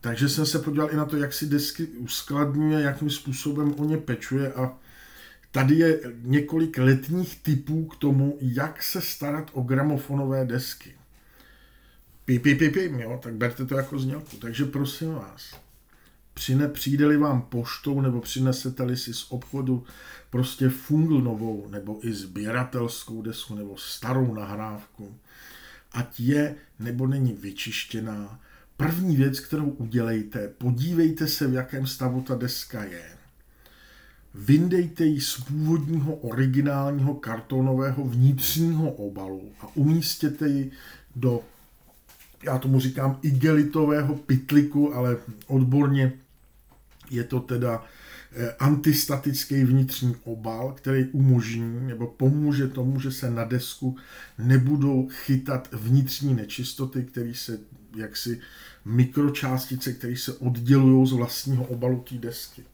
takže 0.00 0.28
jsem 0.28 0.46
se 0.46 0.58
podíval 0.58 0.92
i 0.92 0.96
na 0.96 1.04
to, 1.04 1.16
jak 1.16 1.32
si 1.32 1.46
desky 1.46 1.86
uskladňuje, 1.86 2.80
jakým 2.80 3.10
způsobem 3.10 3.74
o 3.78 3.84
ně 3.84 3.96
pečuje 3.96 4.52
a 4.52 4.72
tady 5.50 5.74
je 5.74 6.00
několik 6.22 6.78
letních 6.78 7.42
typů 7.42 7.84
k 7.84 7.96
tomu, 7.96 8.38
jak 8.40 8.82
se 8.82 9.00
starat 9.00 9.50
o 9.52 9.62
gramofonové 9.62 10.44
desky. 10.44 10.94
Pip, 12.24 12.42
pip, 12.42 12.58
pip, 12.58 12.74
pip, 12.74 12.92
jo, 12.98 13.20
tak 13.22 13.34
berte 13.34 13.66
to 13.66 13.76
jako 13.76 13.98
znělku. 13.98 14.36
Takže 14.36 14.64
prosím 14.64 15.14
vás, 15.14 15.54
přine, 16.34 16.68
přijde-li 16.68 17.16
vám 17.16 17.42
poštou 17.42 18.00
nebo 18.00 18.20
přinesete-li 18.20 18.96
si 18.96 19.14
z 19.14 19.26
obchodu 19.28 19.84
prostě 20.34 20.68
fungl 20.68 21.20
novou 21.20 21.68
nebo 21.70 22.06
i 22.06 22.12
sběratelskou 22.12 23.22
desku 23.22 23.54
nebo 23.54 23.76
starou 23.76 24.34
nahrávku, 24.34 25.14
ať 25.92 26.20
je 26.20 26.54
nebo 26.78 27.06
není 27.06 27.32
vyčištěná, 27.32 28.40
první 28.76 29.16
věc, 29.16 29.40
kterou 29.40 29.70
udělejte, 29.70 30.48
podívejte 30.48 31.26
se, 31.26 31.46
v 31.46 31.54
jakém 31.54 31.86
stavu 31.86 32.22
ta 32.22 32.34
deska 32.34 32.84
je. 32.84 33.04
Vyndejte 34.34 35.04
ji 35.04 35.20
z 35.20 35.36
původního 35.36 36.14
originálního 36.14 37.14
kartonového 37.14 38.04
vnitřního 38.04 38.92
obalu 38.92 39.52
a 39.60 39.68
umístěte 39.74 40.48
ji 40.48 40.70
do, 41.16 41.40
já 42.42 42.58
tomu 42.58 42.80
říkám, 42.80 43.18
igelitového 43.22 44.14
pitliku, 44.14 44.94
ale 44.94 45.16
odborně 45.46 46.12
je 47.10 47.24
to 47.24 47.40
teda 47.40 47.84
antistatický 48.58 49.64
vnitřní 49.64 50.16
obal, 50.24 50.72
který 50.72 51.04
umožní 51.04 51.86
nebo 51.86 52.06
pomůže 52.06 52.68
tomu, 52.68 53.00
že 53.00 53.12
se 53.12 53.30
na 53.30 53.44
desku 53.44 53.96
nebudou 54.38 55.08
chytat 55.08 55.68
vnitřní 55.72 56.34
nečistoty, 56.34 57.02
které 57.02 57.34
se 57.34 57.58
jaksi 57.96 58.40
mikročástice, 58.84 59.92
které 59.92 60.16
se 60.16 60.32
oddělují 60.32 61.06
z 61.06 61.12
vlastního 61.12 61.64
obalu 61.64 62.04
té 62.08 62.14
desky. 62.14 62.64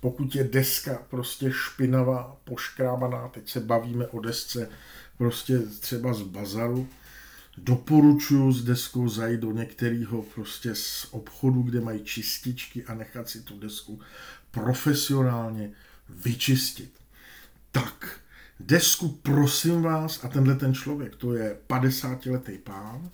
Pokud 0.00 0.34
je 0.34 0.44
deska 0.44 1.02
prostě 1.10 1.52
špinavá, 1.52 2.36
poškrábaná, 2.44 3.28
teď 3.28 3.50
se 3.50 3.60
bavíme 3.60 4.06
o 4.06 4.20
desce 4.20 4.68
prostě 5.18 5.58
třeba 5.58 6.14
z 6.14 6.22
bazaru, 6.22 6.88
doporučuju 7.58 8.52
s 8.52 8.64
deskou 8.64 9.08
zajít 9.08 9.40
do 9.40 9.52
některého 9.52 10.22
prostě 10.22 10.74
z 10.74 11.06
obchodu, 11.10 11.62
kde 11.62 11.80
mají 11.80 12.04
čističky 12.04 12.84
a 12.84 12.94
nechat 12.94 13.28
si 13.28 13.42
tu 13.42 13.58
desku 13.58 14.00
profesionálně 14.54 15.70
vyčistit. 16.08 16.92
Tak, 17.72 18.20
desku 18.60 19.08
prosím 19.08 19.82
vás, 19.82 20.24
a 20.24 20.28
tenhle 20.28 20.54
ten 20.54 20.74
člověk, 20.74 21.16
to 21.16 21.34
je 21.34 21.56
50-letý 21.68 22.58
pán, 22.58 23.10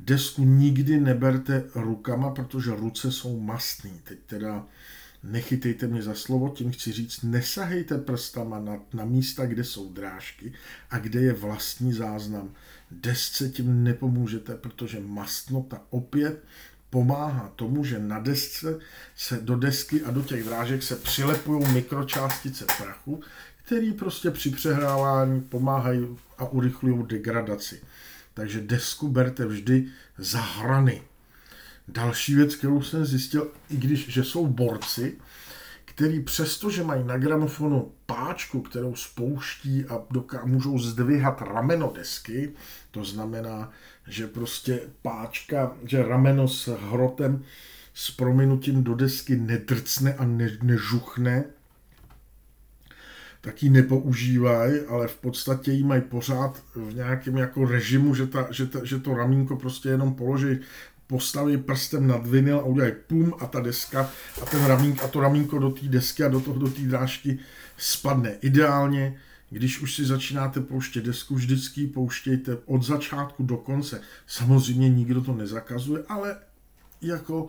desku 0.00 0.44
nikdy 0.44 1.00
neberte 1.00 1.64
rukama, 1.74 2.30
protože 2.30 2.70
ruce 2.70 3.12
jsou 3.12 3.40
mastný. 3.40 4.00
Teď 4.04 4.18
teda 4.26 4.66
nechytejte 5.22 5.86
mě 5.86 6.02
za 6.02 6.14
slovo, 6.14 6.48
tím 6.48 6.72
chci 6.72 6.92
říct, 6.92 7.22
nesahejte 7.22 7.98
prstama 7.98 8.60
na, 8.60 8.78
na 8.92 9.04
místa, 9.04 9.46
kde 9.46 9.64
jsou 9.64 9.92
drážky 9.92 10.52
a 10.90 10.98
kde 10.98 11.20
je 11.20 11.32
vlastní 11.32 11.92
záznam 11.92 12.50
desce 12.90 13.48
tím 13.48 13.84
nepomůžete, 13.84 14.54
protože 14.54 15.00
mastnota 15.00 15.82
opět 15.90 16.44
pomáhá 16.94 17.52
tomu, 17.56 17.84
že 17.84 17.98
na 17.98 18.18
desce 18.18 18.78
se 19.16 19.38
do 19.40 19.56
desky 19.56 20.02
a 20.02 20.10
do 20.10 20.22
těch 20.22 20.44
drážek 20.44 20.82
se 20.82 20.96
přilepují 20.96 21.72
mikročástice 21.72 22.64
prachu, 22.78 23.20
který 23.64 23.92
prostě 23.92 24.30
při 24.30 24.50
přehrávání 24.50 25.40
pomáhají 25.40 26.06
a 26.38 26.44
urychlují 26.44 27.06
degradaci. 27.06 27.82
Takže 28.34 28.60
desku 28.60 29.08
berte 29.08 29.46
vždy 29.46 29.86
za 30.18 30.40
hrany. 30.40 31.02
Další 31.88 32.34
věc, 32.34 32.54
kterou 32.54 32.82
jsem 32.82 33.04
zjistil, 33.04 33.50
i 33.70 33.76
když, 33.76 34.08
že 34.08 34.24
jsou 34.24 34.46
borci, 34.46 35.18
který 35.94 36.20
přesto, 36.22 36.70
že 36.70 36.84
mají 36.84 37.04
na 37.04 37.18
gramofonu 37.18 37.92
páčku, 38.06 38.62
kterou 38.62 38.94
spouští 38.94 39.84
a 39.84 40.02
doká- 40.10 40.46
můžou 40.46 40.78
zdvihat 40.78 41.42
rameno 41.42 41.92
desky, 41.94 42.52
to 42.90 43.04
znamená, 43.04 43.70
že 44.08 44.26
prostě 44.26 44.80
páčka, 45.02 45.76
že 45.84 46.02
rameno 46.02 46.48
s 46.48 46.66
hrotem 46.66 47.42
s 47.94 48.10
prominutím 48.10 48.84
do 48.84 48.94
desky 48.94 49.36
nedrcne 49.36 50.14
a 50.14 50.24
ne, 50.24 50.58
nežuchne, 50.62 51.44
tak 53.40 53.62
ji 53.62 53.70
nepoužívají, 53.70 54.80
ale 54.80 55.08
v 55.08 55.16
podstatě 55.16 55.72
ji 55.72 55.84
mají 55.84 56.02
pořád 56.02 56.62
v 56.74 56.94
nějakém 56.94 57.36
jako 57.36 57.64
režimu, 57.64 58.14
že, 58.14 58.26
ta, 58.26 58.46
že, 58.50 58.66
ta, 58.66 58.84
že 58.84 58.98
to 58.98 59.14
ramínko 59.14 59.56
prostě 59.56 59.88
jenom 59.88 60.14
položí 60.14 60.58
postaví 61.14 61.56
prstem 61.56 62.06
nad 62.06 62.26
vinyl 62.26 62.58
a 62.58 62.64
udělají 62.64 62.92
pum 63.06 63.34
a 63.40 63.46
ta 63.46 63.60
deska 63.60 64.10
a 64.42 64.44
ten 64.44 64.64
ramínk 64.64 65.02
a 65.02 65.08
to 65.08 65.20
ramínko 65.20 65.58
do 65.58 65.70
té 65.70 65.86
desky 65.86 66.24
a 66.24 66.28
do 66.28 66.40
toho 66.40 66.58
do 66.58 66.68
té 66.68 66.80
drážky 66.80 67.38
spadne. 67.76 68.36
Ideálně, 68.40 69.16
když 69.50 69.80
už 69.80 69.94
si 69.94 70.04
začínáte 70.04 70.60
pouštět 70.60 71.04
desku, 71.04 71.34
vždycky 71.34 71.86
pouštějte 71.86 72.56
od 72.66 72.82
začátku 72.82 73.42
do 73.42 73.56
konce. 73.56 74.00
Samozřejmě 74.26 74.88
nikdo 74.88 75.22
to 75.22 75.34
nezakazuje, 75.34 76.02
ale 76.08 76.36
jako 77.02 77.48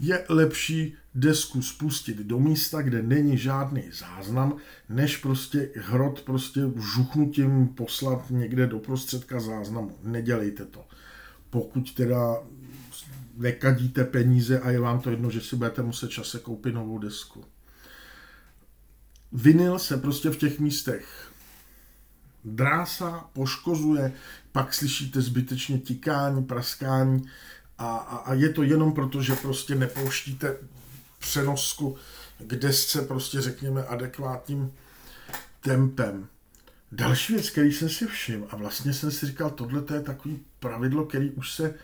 je 0.00 0.24
lepší 0.28 0.94
desku 1.14 1.62
spustit 1.62 2.16
do 2.16 2.38
místa, 2.38 2.82
kde 2.82 3.02
není 3.02 3.38
žádný 3.38 3.82
záznam, 3.92 4.56
než 4.88 5.16
prostě 5.16 5.70
hrot 5.76 6.20
prostě 6.20 6.60
žuchnutím 6.94 7.68
poslat 7.68 8.30
někde 8.30 8.66
do 8.66 8.78
prostředka 8.78 9.40
záznamu. 9.40 9.96
Nedělejte 10.02 10.64
to. 10.64 10.84
Pokud 11.50 11.94
teda 11.94 12.36
nekadíte 13.42 14.04
peníze 14.04 14.60
a 14.60 14.70
je 14.70 14.80
vám 14.80 15.00
to 15.00 15.10
jedno, 15.10 15.30
že 15.30 15.40
si 15.40 15.56
budete 15.56 15.82
muset 15.82 16.10
čase 16.10 16.38
koupit 16.38 16.74
novou 16.74 16.98
desku. 16.98 17.44
Vinyl 19.32 19.78
se 19.78 19.96
prostě 19.96 20.30
v 20.30 20.36
těch 20.36 20.58
místech 20.58 21.32
drása, 22.44 23.30
poškozuje, 23.32 24.12
pak 24.52 24.74
slyšíte 24.74 25.20
zbytečně 25.20 25.78
tikání, 25.78 26.44
praskání 26.44 27.22
a, 27.78 27.96
a, 27.96 28.16
a 28.16 28.34
je 28.34 28.48
to 28.48 28.62
jenom 28.62 28.92
proto, 28.92 29.22
že 29.22 29.34
prostě 29.34 29.74
nepouštíte 29.74 30.56
přenosku 31.18 31.96
k 32.38 32.56
desce 32.56 33.02
prostě 33.02 33.40
řekněme 33.40 33.84
adekvátním 33.84 34.72
tempem. 35.60 36.26
Další 36.92 37.32
věc, 37.32 37.50
který 37.50 37.72
jsem 37.72 37.88
si 37.88 38.06
všiml 38.06 38.46
a 38.50 38.56
vlastně 38.56 38.92
jsem 38.92 39.10
si 39.10 39.26
říkal, 39.26 39.50
tohle 39.50 39.82
to 39.82 39.94
je 39.94 40.00
takový 40.00 40.40
pravidlo, 40.60 41.04
který 41.04 41.30
už 41.30 41.54
se 41.54 41.74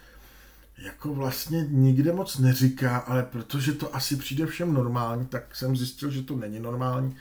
jako 0.78 1.14
vlastně 1.14 1.66
nikde 1.70 2.12
moc 2.12 2.38
neříká, 2.38 2.96
ale 2.96 3.22
protože 3.22 3.72
to 3.72 3.96
asi 3.96 4.16
přijde 4.16 4.46
všem 4.46 4.74
normální, 4.74 5.26
tak 5.26 5.56
jsem 5.56 5.76
zjistil, 5.76 6.10
že 6.10 6.22
to 6.22 6.36
není 6.36 6.60
normální. 6.60 7.16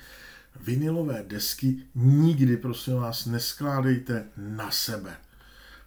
Vinilové 0.59 1.23
desky 1.27 1.77
nikdy, 1.95 2.57
prosím 2.57 2.95
vás, 2.95 3.25
neskládejte 3.25 4.25
na 4.37 4.71
sebe. 4.71 5.17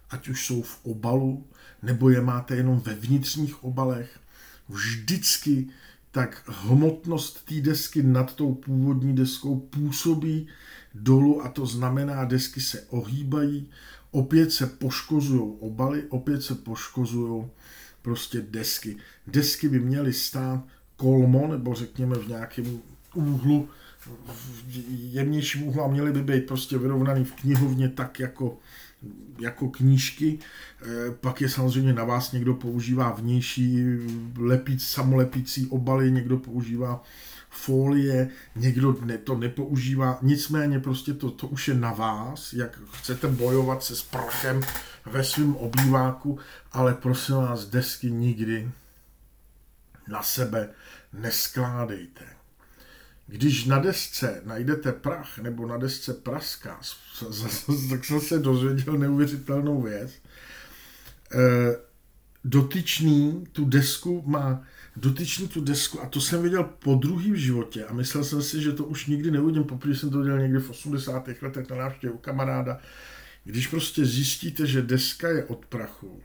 Ať 0.09 0.27
už 0.27 0.45
jsou 0.45 0.61
v 0.61 0.79
obalu, 0.83 1.47
nebo 1.83 2.09
je 2.09 2.21
máte 2.21 2.55
jenom 2.55 2.79
ve 2.79 2.93
vnitřních 2.93 3.63
obalech. 3.63 4.19
Vždycky 4.69 5.67
tak 6.11 6.43
hmotnost 6.47 7.45
té 7.45 7.61
desky 7.61 8.03
nad 8.03 8.35
tou 8.35 8.53
původní 8.53 9.15
deskou 9.15 9.59
působí 9.59 10.47
dolů 10.93 11.45
a 11.45 11.49
to 11.49 11.65
znamená, 11.65 12.25
desky 12.25 12.61
se 12.61 12.81
ohýbají, 12.81 13.69
opět 14.11 14.51
se 14.51 14.67
poškozují 14.67 15.53
obaly, 15.59 16.03
opět 16.09 16.41
se 16.41 16.55
poškozují 16.55 17.45
prostě 18.01 18.41
desky. 18.41 18.97
Desky 19.27 19.69
by 19.69 19.79
měly 19.79 20.13
stát 20.13 20.63
kolmo, 20.95 21.47
nebo 21.47 21.73
řekněme 21.75 22.15
v 22.15 22.27
nějakém 22.27 22.81
úhlu, 23.13 23.69
v 24.25 24.63
jemnějším 25.13 25.67
úhlu 25.67 25.83
a 25.83 25.87
měly 25.87 26.11
by 26.11 26.23
být 26.23 26.45
prostě 26.45 26.77
vyrovnaný 26.77 27.25
v 27.25 27.33
knihovně 27.33 27.89
tak 27.89 28.19
jako, 28.19 28.57
jako 29.39 29.69
knížky. 29.69 30.39
E, 30.39 31.11
pak 31.11 31.41
je 31.41 31.49
samozřejmě 31.49 31.93
na 31.93 32.03
vás, 32.03 32.31
někdo 32.31 32.53
používá 32.53 33.11
vnější 33.11 33.85
lepíc, 34.37 34.87
samolepící 34.87 35.67
obaly, 35.67 36.11
někdo 36.11 36.37
používá 36.37 37.03
folie, 37.51 38.29
někdo 38.55 38.97
to 39.23 39.35
nepoužívá, 39.35 40.19
nicméně 40.21 40.79
prostě 40.79 41.13
to, 41.13 41.31
to 41.31 41.47
už 41.47 41.67
je 41.67 41.73
na 41.73 41.93
vás, 41.93 42.53
jak 42.53 42.79
chcete 42.91 43.27
bojovat 43.27 43.83
se 43.83 43.95
s 43.95 44.03
prachem 44.03 44.61
ve 45.05 45.23
svém 45.23 45.55
obýváku, 45.55 46.39
ale 46.71 46.93
prosím 46.93 47.35
vás, 47.35 47.65
desky 47.65 48.11
nikdy 48.11 48.71
na 50.07 50.23
sebe 50.23 50.69
neskládejte. 51.13 52.40
Když 53.31 53.65
na 53.65 53.79
desce 53.79 54.41
najdete 54.45 54.91
prach 54.91 55.37
nebo 55.37 55.67
na 55.67 55.77
desce 55.77 56.13
praská, 56.13 56.79
tak 57.89 58.05
jsem 58.05 58.21
se 58.21 58.39
dozvěděl 58.39 58.97
neuvěřitelnou 58.97 59.81
věc. 59.81 60.11
Eh, 61.33 61.75
dotyčný 62.43 63.47
tu 63.51 63.65
desku 63.65 64.23
má 64.25 64.63
dotyčný 64.95 65.47
tu 65.47 65.61
desku 65.61 66.01
a 66.01 66.09
to 66.09 66.21
jsem 66.21 66.43
viděl 66.43 66.63
po 66.63 66.95
druhý 66.95 67.31
v 67.31 67.35
životě 67.35 67.85
a 67.85 67.93
myslel 67.93 68.23
jsem 68.23 68.41
si, 68.41 68.61
že 68.61 68.71
to 68.71 68.85
už 68.85 69.05
nikdy 69.05 69.31
neuvidím, 69.31 69.63
protože 69.63 69.95
jsem 69.95 70.09
to 70.09 70.19
viděl 70.19 70.39
někdy 70.39 70.59
v 70.59 70.69
80. 70.69 71.27
letech 71.41 71.69
na 71.69 71.75
návštěvě 71.75 72.13
u 72.13 72.17
kamaráda. 72.17 72.79
Když 73.43 73.67
prostě 73.67 74.05
zjistíte, 74.05 74.67
že 74.67 74.81
deska 74.81 75.29
je 75.29 75.45
od 75.45 75.65
prachu, 75.65 76.21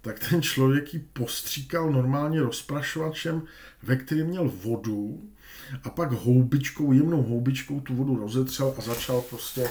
tak 0.00 0.28
ten 0.28 0.42
člověk 0.42 0.94
ji 0.94 1.00
postříkal 1.12 1.92
normálně 1.92 2.42
rozprašovačem, 2.42 3.42
ve 3.82 3.96
kterém 3.96 4.26
měl 4.26 4.48
vodu 4.48 5.30
a 5.82 5.90
pak 5.90 6.12
houbičkou, 6.12 6.92
jemnou 6.92 7.22
houbičkou 7.22 7.80
tu 7.80 7.94
vodu 7.94 8.16
rozetřel 8.16 8.74
a 8.78 8.80
začal 8.80 9.20
prostě 9.20 9.68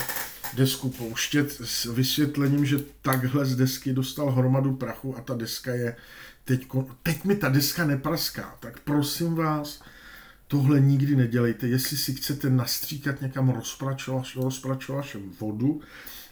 desku 0.53 0.89
pouštět 0.89 1.51
s 1.63 1.86
vysvětlením, 1.86 2.65
že 2.65 2.77
takhle 3.01 3.45
z 3.45 3.56
desky 3.56 3.93
dostal 3.93 4.32
hromadu 4.32 4.75
prachu 4.75 5.17
a 5.17 5.21
ta 5.21 5.36
deska 5.36 5.73
je 5.73 5.95
teď, 6.45 6.67
teď 7.03 7.23
mi 7.23 7.36
ta 7.36 7.49
deska 7.49 7.86
nepraská, 7.86 8.58
tak 8.60 8.79
prosím 8.79 9.36
vás, 9.36 9.84
tohle 10.47 10.79
nikdy 10.79 11.15
nedělejte. 11.15 11.67
Jestli 11.67 11.97
si 11.97 12.13
chcete 12.13 12.49
nastříkat 12.49 13.21
někam 13.21 13.49
rozpračovač, 13.49 14.36
rozpračovačem 14.36 15.21
vodu, 15.39 15.82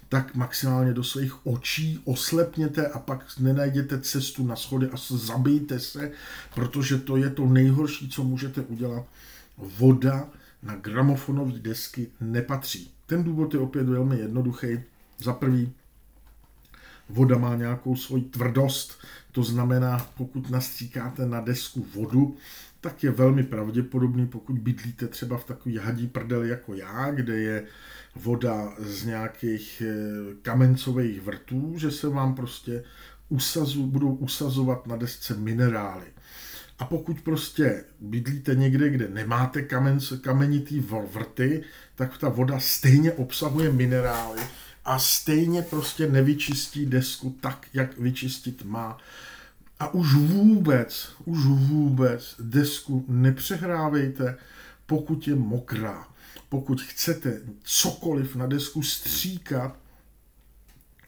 tak 0.10 0.36
maximálně 0.36 0.93
do 0.93 1.04
svých 1.04 1.47
očí 1.47 2.00
oslepněte 2.04 2.88
a 2.88 3.00
pak 3.00 3.26
nenajděte 3.39 4.02
cestu 4.02 4.47
na 4.47 4.56
schody 4.56 4.88
a 4.88 4.97
zabijte 5.10 5.80
se, 5.80 6.12
protože 6.56 6.97
to 6.97 7.17
je 7.17 7.30
to 7.30 7.45
nejhorší, 7.45 8.10
co 8.10 8.24
můžete 8.24 8.62
udělat. 8.62 9.06
Voda 9.58 10.30
na 10.64 10.76
gramofonové 10.76 11.60
desky 11.60 12.08
nepatří. 12.22 12.92
Ten 13.06 13.24
důvod 13.24 13.54
je 13.54 13.60
opět 13.60 13.90
velmi 13.90 14.20
jednoduchý. 14.20 14.80
Za 15.18 15.34
prvý, 15.34 15.74
voda 17.10 17.38
má 17.38 17.56
nějakou 17.56 17.96
svoji 17.96 18.24
tvrdost, 18.24 19.02
to 19.32 19.44
znamená, 19.44 20.08
pokud 20.18 20.50
nastříkáte 20.50 21.26
na 21.26 21.42
desku 21.42 21.86
vodu, 21.96 22.38
tak 22.82 23.04
je 23.04 23.12
velmi 23.12 23.44
pravděpodobný, 23.44 24.28
pokud 24.28 24.60
bydlíte 24.60 25.08
třeba 25.08 25.38
v 25.38 25.44
takový 25.44 25.78
hadí 25.78 26.08
prdel 26.08 26.44
jako 26.44 26.74
já, 26.74 27.12
kde 27.12 27.40
je 27.40 27.64
voda 28.16 28.74
z 28.80 29.06
nějakých 29.06 29.84
eh, 29.86 29.96
kamencových 30.42 31.22
vrtů, 31.22 31.74
že 31.78 31.92
se 31.92 32.10
vám 32.10 32.36
prostě 32.36 32.84
usazu, 33.30 33.88
budou 33.88 34.14
usazovat 34.16 34.88
na 34.88 34.96
desce 34.96 35.38
minerály. 35.38 36.06
A 36.82 36.86
pokud 36.86 37.22
prostě 37.22 37.84
bydlíte 38.00 38.56
někde, 38.56 38.89
kde 38.89 39.08
nemáte 39.08 39.62
kamen, 39.62 40.00
kamenitý 40.22 40.80
vrty, 41.13 41.63
tak 41.96 42.17
ta 42.17 42.30
voda 42.30 42.60
stejně 42.60 43.12
obsahuje 43.12 43.72
minerály 43.72 44.41
a 44.86 45.00
stejně 45.00 45.62
prostě 45.62 46.08
nevyčistí 46.08 46.86
desku 46.86 47.38
tak, 47.41 47.67
jak 47.74 47.98
vyčistit 47.98 48.65
má. 48.65 48.98
A 49.80 49.94
už 49.94 50.13
vůbec, 50.13 51.12
už 51.26 51.46
vůbec 51.46 52.36
desku 52.39 53.06
nepřehrávejte, 53.08 54.38
pokud 54.86 55.28
je 55.28 55.36
mokrá. 55.36 56.08
Pokud 56.50 56.82
chcete 56.82 57.41
cokoliv 57.63 58.36
na 58.36 58.48
desku 58.48 58.84
stříkat 58.84 59.78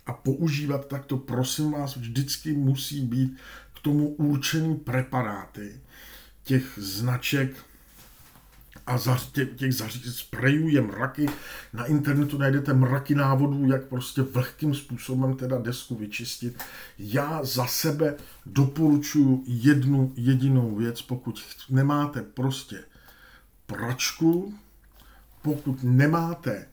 a 0.05 0.13
používat, 0.13 0.87
tak 0.87 1.05
to 1.05 1.17
prosím 1.17 1.71
vás 1.71 1.97
vždycky 1.97 2.53
musí 2.53 3.01
být 3.01 3.37
tomu 3.83 4.07
určený 4.07 4.75
preparáty 4.75 5.81
těch 6.43 6.73
značek 6.77 7.55
a 8.87 8.97
za, 8.97 9.17
těch, 9.31 9.49
těch 9.55 9.73
zařízení 9.73 10.13
sprejů 10.13 10.67
je 10.67 10.81
mraky. 10.81 11.25
Na 11.73 11.85
internetu 11.85 12.37
najdete 12.37 12.73
mraky 12.73 13.15
návodů, 13.15 13.67
jak 13.67 13.83
prostě 13.83 14.21
vlhkým 14.21 14.75
způsobem 14.75 15.35
teda 15.35 15.57
desku 15.57 15.95
vyčistit. 15.95 16.63
Já 16.99 17.43
za 17.43 17.67
sebe 17.67 18.15
doporučuji 18.45 19.43
jednu 19.47 20.13
jedinou 20.15 20.75
věc, 20.75 21.01
pokud 21.01 21.39
nemáte 21.69 22.21
prostě 22.21 22.83
pračku, 23.65 24.53
pokud 25.41 25.83
nemáte 25.83 26.67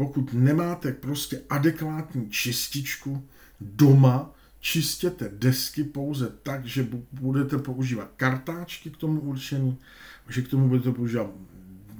pokud 0.00 0.32
nemáte 0.32 0.92
prostě 0.92 1.42
adekvátní 1.50 2.30
čističku 2.30 3.28
doma, 3.60 4.30
čistěte 4.60 5.30
desky 5.32 5.84
pouze 5.84 6.32
tak, 6.42 6.64
že 6.66 6.88
budete 7.12 7.58
používat 7.58 8.10
kartáčky 8.16 8.90
k 8.90 8.96
tomu 8.96 9.20
určený, 9.20 9.78
že 10.28 10.42
k 10.42 10.48
tomu 10.48 10.68
budete 10.68 10.92
používat 10.92 11.30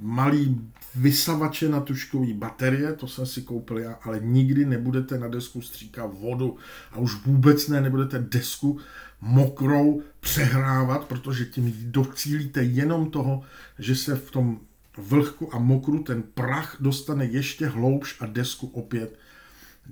malý 0.01 0.61
vysavače 0.95 1.69
na 1.69 1.79
tuškový 1.79 2.33
baterie, 2.33 2.93
to 2.93 3.07
jsem 3.07 3.25
si 3.25 3.41
koupil 3.41 3.77
já, 3.77 3.93
ale 4.03 4.19
nikdy 4.19 4.65
nebudete 4.65 5.19
na 5.19 5.27
desku 5.27 5.61
stříkat 5.61 6.11
vodu 6.19 6.57
a 6.91 6.97
už 6.97 7.25
vůbec 7.25 7.67
ne, 7.67 7.81
nebudete 7.81 8.19
desku 8.19 8.79
mokrou 9.21 10.01
přehrávat, 10.19 11.05
protože 11.05 11.45
tím 11.45 11.73
docílíte 11.85 12.63
jenom 12.63 13.11
toho, 13.11 13.41
že 13.79 13.95
se 13.95 14.15
v 14.15 14.31
tom 14.31 14.59
vlhku 14.97 15.55
a 15.55 15.59
mokru 15.59 16.03
ten 16.03 16.23
prach 16.23 16.77
dostane 16.79 17.25
ještě 17.25 17.67
hloubš 17.67 18.21
a 18.21 18.25
desku 18.25 18.67
opět 18.67 19.17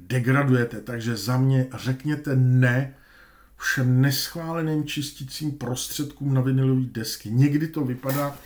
degradujete. 0.07 0.81
Takže 0.81 1.17
za 1.17 1.37
mě 1.37 1.67
řekněte 1.73 2.35
ne 2.35 2.93
všem 3.57 4.01
neschváleným 4.01 4.83
čistícím 4.83 5.51
prostředkům 5.51 6.33
na 6.33 6.41
vinilové 6.41 6.81
desky. 6.81 7.31
Někdy 7.31 7.67
to 7.67 7.85
vypadá, 7.85 8.37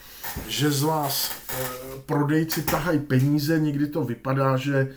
že 0.48 0.72
z 0.72 0.84
vás 0.84 1.32
e, 1.32 1.64
prodejci 2.06 2.64
tahají 2.64 3.00
peníze, 3.00 3.60
někdy 3.60 3.88
to 3.88 4.04
vypadá, 4.04 4.58
že 4.58 4.96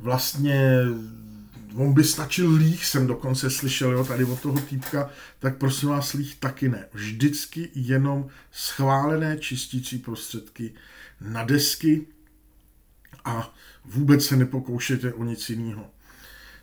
vlastně 0.00 0.80
on 1.74 1.92
by 1.92 2.04
stačil 2.04 2.54
líh, 2.54 2.86
jsem 2.86 3.06
dokonce 3.06 3.50
slyšel, 3.50 3.92
jo, 3.92 4.04
tady 4.04 4.24
od 4.24 4.40
toho 4.40 4.60
týpka, 4.60 5.10
tak 5.38 5.56
prosím 5.56 5.88
vás, 5.88 6.12
líh 6.12 6.34
taky 6.34 6.68
ne. 6.68 6.88
Vždycky 6.92 7.70
jenom 7.74 8.28
schválené 8.52 9.38
čistící 9.38 9.98
prostředky 9.98 10.74
na 11.20 11.44
desky 11.44 12.06
a 13.24 13.54
vůbec 13.84 14.26
se 14.26 14.36
nepokoušejte 14.36 15.12
o 15.12 15.24
nic 15.24 15.50
jiného. 15.50 15.90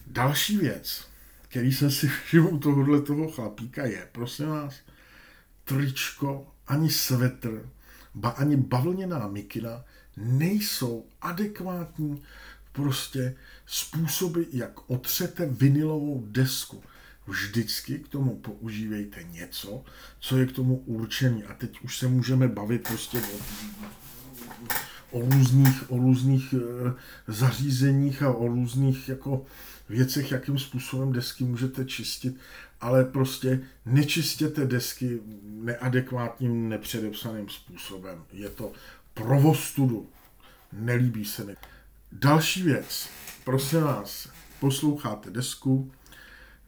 Další 0.08 0.58
věc, 0.58 1.08
který 1.42 1.74
jsem 1.74 1.92
si 1.92 2.08
všiml 2.26 2.48
u 2.48 2.60
tohohle 2.60 3.02
toho 3.02 3.32
chlapíka 3.32 3.86
je, 3.86 4.08
prosím 4.12 4.48
vás, 4.48 4.76
tričko, 5.64 6.48
ani 6.68 6.90
svetr, 6.90 7.70
ba 8.16 8.30
ani 8.30 8.58
bavlněná 8.58 9.28
mikina 9.28 9.84
nejsou 10.18 11.06
adekvátní 11.22 12.22
prostě 12.72 13.36
způsoby, 13.66 14.42
jak 14.52 14.90
otřete 14.90 15.46
vinilovou 15.46 16.26
desku. 16.28 16.84
Vždycky 17.28 18.00
k 18.00 18.08
tomu 18.08 18.36
používejte 18.36 19.24
něco, 19.24 19.84
co 20.20 20.38
je 20.38 20.46
k 20.46 20.52
tomu 20.52 20.76
určený. 20.76 21.44
A 21.44 21.54
teď 21.54 21.82
už 21.82 21.98
se 21.98 22.08
můžeme 22.08 22.48
bavit 22.48 22.88
prostě 22.88 23.22
o, 23.22 23.40
o 25.12 25.30
různých, 25.30 25.92
o 25.92 25.98
různých 25.98 26.54
e, 26.54 26.58
zařízeních 27.28 28.24
a 28.24 28.34
o 28.34 28.48
různých 28.48 29.10
jako 29.10 29.46
věcech, 29.90 30.32
jakým 30.32 30.60
způsobem 30.60 31.12
desky 31.12 31.44
můžete 31.44 31.86
čistit, 31.86 32.38
ale 32.82 33.04
prostě 33.06 33.60
nečistěte 33.86 34.66
desky 34.66 35.20
neadekvátním, 35.44 36.70
nepředepsaným 36.70 37.50
způsobem. 37.50 38.24
Je 38.34 38.50
to 38.50 38.72
provostudu. 39.14 40.10
Nelíbí 40.74 41.26
se 41.26 41.44
mi. 41.44 41.56
Další 42.12 42.64
věc. 42.64 43.10
Prosím 43.44 43.82
vás, 43.82 44.30
posloucháte 44.60 45.30
desku, 45.30 45.92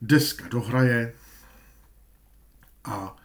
deska 0.02 0.48
dohraje 0.48 1.14
a 2.84 3.18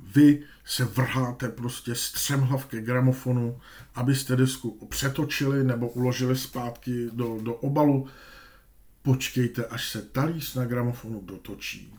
vy 0.00 0.42
se 0.64 0.84
vrháte 0.84 1.48
prostě 1.48 1.94
střemhlav 1.94 2.66
ke 2.66 2.80
gramofonu, 2.80 3.60
abyste 3.94 4.36
desku 4.36 4.86
přetočili 4.90 5.64
nebo 5.64 5.88
uložili 5.88 6.36
zpátky 6.36 7.08
do, 7.12 7.38
do 7.42 7.54
obalu. 7.54 8.08
Počkejte, 9.08 9.66
až 9.66 9.90
se 9.90 10.02
talíř 10.02 10.54
na 10.54 10.64
gramofonu 10.64 11.20
dotočí. 11.20 11.94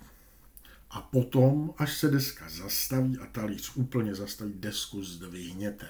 A 0.90 1.02
potom, 1.02 1.74
až 1.78 1.98
se 1.98 2.08
deska 2.08 2.50
zastaví 2.50 3.18
a 3.18 3.26
talíř 3.26 3.72
úplně 3.76 4.16
zastaví, 4.16 4.54
desku 4.56 5.04
zdvihněte. 5.04 5.88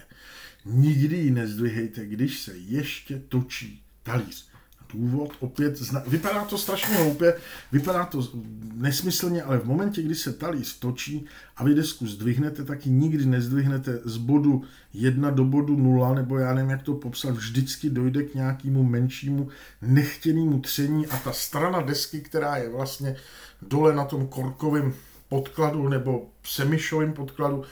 Nikdy 0.65 1.17
ji 1.17 1.31
nezdvihejte, 1.31 2.05
když 2.05 2.39
se 2.39 2.57
ještě 2.57 3.19
točí 3.19 3.83
talíř. 4.03 4.48
Důvod 4.93 5.31
opět, 5.39 5.77
zna... 5.77 6.03
vypadá 6.07 6.45
to 6.45 6.57
strašně 6.57 6.95
hloupě, 6.95 7.33
vypadá 7.71 8.05
to 8.05 8.31
nesmyslně, 8.73 9.43
ale 9.43 9.57
v 9.57 9.65
momentě, 9.65 10.01
kdy 10.01 10.15
se 10.15 10.33
talíř 10.33 10.79
točí 10.79 11.25
a 11.57 11.63
vy 11.63 11.75
desku 11.75 12.07
zdvihnete, 12.07 12.63
tak 12.63 12.85
ji 12.85 12.91
nikdy 12.91 13.25
nezdvihnete 13.25 13.99
z 14.05 14.17
bodu 14.17 14.63
1 14.93 15.29
do 15.31 15.45
bodu 15.45 15.75
0, 15.75 16.13
nebo 16.13 16.37
já 16.37 16.53
nevím, 16.53 16.69
jak 16.69 16.83
to 16.83 16.93
popsat, 16.93 17.35
vždycky 17.35 17.89
dojde 17.89 18.23
k 18.23 18.35
nějakému 18.35 18.83
menšímu 18.83 19.47
nechtěnému 19.81 20.59
tření 20.59 21.07
a 21.07 21.17
ta 21.17 21.31
strana 21.33 21.81
desky, 21.81 22.21
která 22.21 22.57
je 22.57 22.69
vlastně 22.69 23.15
dole 23.61 23.95
na 23.95 24.05
tom 24.05 24.27
korkovém 24.27 24.93
podkladu 25.29 25.89
nebo 25.89 26.29
semišovém 26.43 27.13
podkladu, 27.13 27.63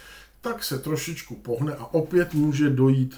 tak 0.41 0.63
se 0.63 0.79
trošičku 0.79 1.35
pohne 1.35 1.75
a 1.75 1.85
opět 1.85 2.33
může 2.33 2.69
dojít 2.69 3.15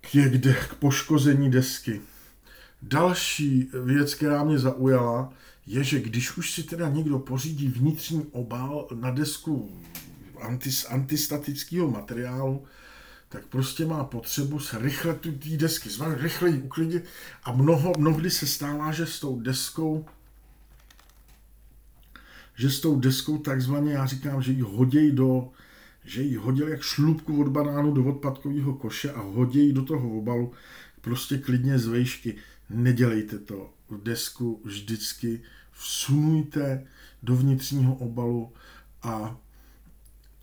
k, 0.00 0.14
někde, 0.14 0.54
k 0.54 0.74
poškození 0.74 1.50
desky. 1.50 2.00
Další 2.82 3.70
věc, 3.84 4.14
která 4.14 4.44
mě 4.44 4.58
zaujala, 4.58 5.32
je, 5.66 5.84
že 5.84 6.00
když 6.00 6.36
už 6.36 6.50
si 6.50 6.62
teda 6.62 6.88
někdo 6.88 7.18
pořídí 7.18 7.68
vnitřní 7.68 8.26
obal 8.32 8.88
na 8.94 9.10
desku 9.10 9.82
antis, 10.40 10.84
antistatického 10.84 11.90
materiálu, 11.90 12.64
tak 13.28 13.46
prostě 13.46 13.86
má 13.86 14.04
potřebu 14.04 14.58
se 14.58 14.78
rychle 14.78 15.14
tu 15.14 15.32
té 15.32 15.48
desky 15.48 15.90
zvát, 15.90 16.20
rychle 16.20 16.50
ji 16.50 16.58
uklidit 16.62 17.04
a 17.44 17.52
mnoho, 17.52 17.92
mnohdy 17.98 18.30
se 18.30 18.46
stává, 18.46 18.92
že 18.92 19.06
s 19.06 19.20
tou 19.20 19.40
deskou 19.40 20.06
že 22.58 22.70
s 22.70 22.80
tou 22.80 23.00
deskou 23.00 23.38
takzvaně, 23.38 23.92
já 23.92 24.06
říkám, 24.06 24.42
že 24.42 24.52
ji 24.52 24.60
hodějí 24.60 25.12
do, 25.12 25.48
že 26.04 26.22
ji 26.22 26.36
hodil 26.36 26.68
jak 26.68 26.82
šlubku 26.82 27.40
od 27.40 27.48
banánu 27.48 27.92
do 27.92 28.04
odpadkového 28.04 28.74
koše 28.74 29.12
a 29.12 29.20
hodějí 29.20 29.72
do 29.72 29.84
toho 29.84 30.18
obalu 30.18 30.52
prostě 31.00 31.38
klidně 31.38 31.78
z 31.78 31.86
vejšky. 31.86 32.34
Nedělejte 32.70 33.38
to. 33.38 33.74
Desku 34.02 34.60
vždycky 34.64 35.42
vsunujte 35.72 36.86
do 37.22 37.36
vnitřního 37.36 37.94
obalu 37.94 38.52
a 39.02 39.36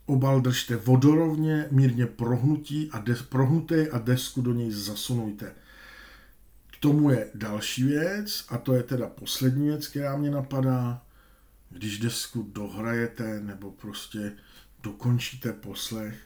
obal 0.05 0.41
držte 0.41 0.75
vodorovně, 0.75 1.67
mírně 1.71 2.05
prohnutí 2.05 2.89
a 2.91 2.99
des, 2.99 3.21
prohnuté 3.21 3.89
a 3.89 3.97
desku 3.99 4.41
do 4.41 4.53
něj 4.53 4.71
zasunujte. 4.71 5.55
K 6.67 6.77
tomu 6.79 7.09
je 7.09 7.29
další 7.35 7.83
věc 7.83 8.45
a 8.49 8.57
to 8.57 8.73
je 8.73 8.83
teda 8.83 9.07
poslední 9.07 9.67
věc, 9.67 9.87
která 9.87 10.17
mě 10.17 10.31
napadá 10.31 11.05
když 11.69 11.99
desku 11.99 12.43
dohrajete 12.43 13.41
nebo 13.41 13.71
prostě 13.71 14.33
dokončíte 14.83 15.53
poslech 15.53 16.17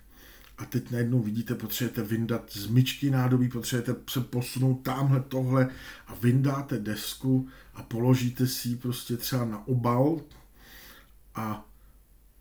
a 0.59 0.65
teď 0.65 0.91
najednou 0.91 1.21
vidíte, 1.21 1.55
potřebujete 1.55 2.03
vyndat 2.03 2.51
z 2.51 2.67
myčky 2.67 3.11
nádobí, 3.11 3.49
potřebujete 3.49 3.95
se 4.09 4.21
posunout 4.21 4.75
tamhle 4.75 5.19
tohle 5.19 5.69
a 6.07 6.15
vyndáte 6.21 6.79
desku 6.79 7.47
a 7.73 7.83
položíte 7.83 8.47
si 8.47 8.69
ji 8.69 8.75
prostě 8.75 9.17
třeba 9.17 9.45
na 9.45 9.67
obal 9.67 10.21
a 11.35 11.65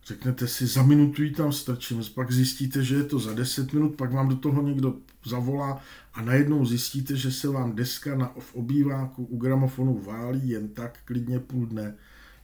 řeknete 0.07 0.49
si, 0.49 0.67
za 0.67 0.83
minutu 0.83 1.23
ji 1.23 1.31
tam 1.31 1.53
strčím, 1.53 2.03
pak 2.15 2.33
zjistíte, 2.33 2.85
že 2.85 2.95
je 2.95 3.05
to 3.05 3.19
za 3.19 3.35
10 3.35 3.73
minut, 3.73 3.97
pak 3.97 4.13
vám 4.13 4.29
do 4.29 4.37
toho 4.37 4.63
někdo 4.63 4.95
zavolá 5.25 5.81
a 6.15 6.23
najednou 6.23 6.67
zjistíte, 6.67 7.17
že 7.17 7.33
se 7.33 7.49
vám 7.49 7.77
deska 7.77 8.15
na, 8.15 8.33
v 8.39 8.55
obýváku 8.55 9.25
u 9.25 9.37
gramofonu 9.37 9.99
válí 9.99 10.49
jen 10.49 10.69
tak 10.69 10.99
klidně 11.05 11.41
půl 11.41 11.67
dne 11.67 11.95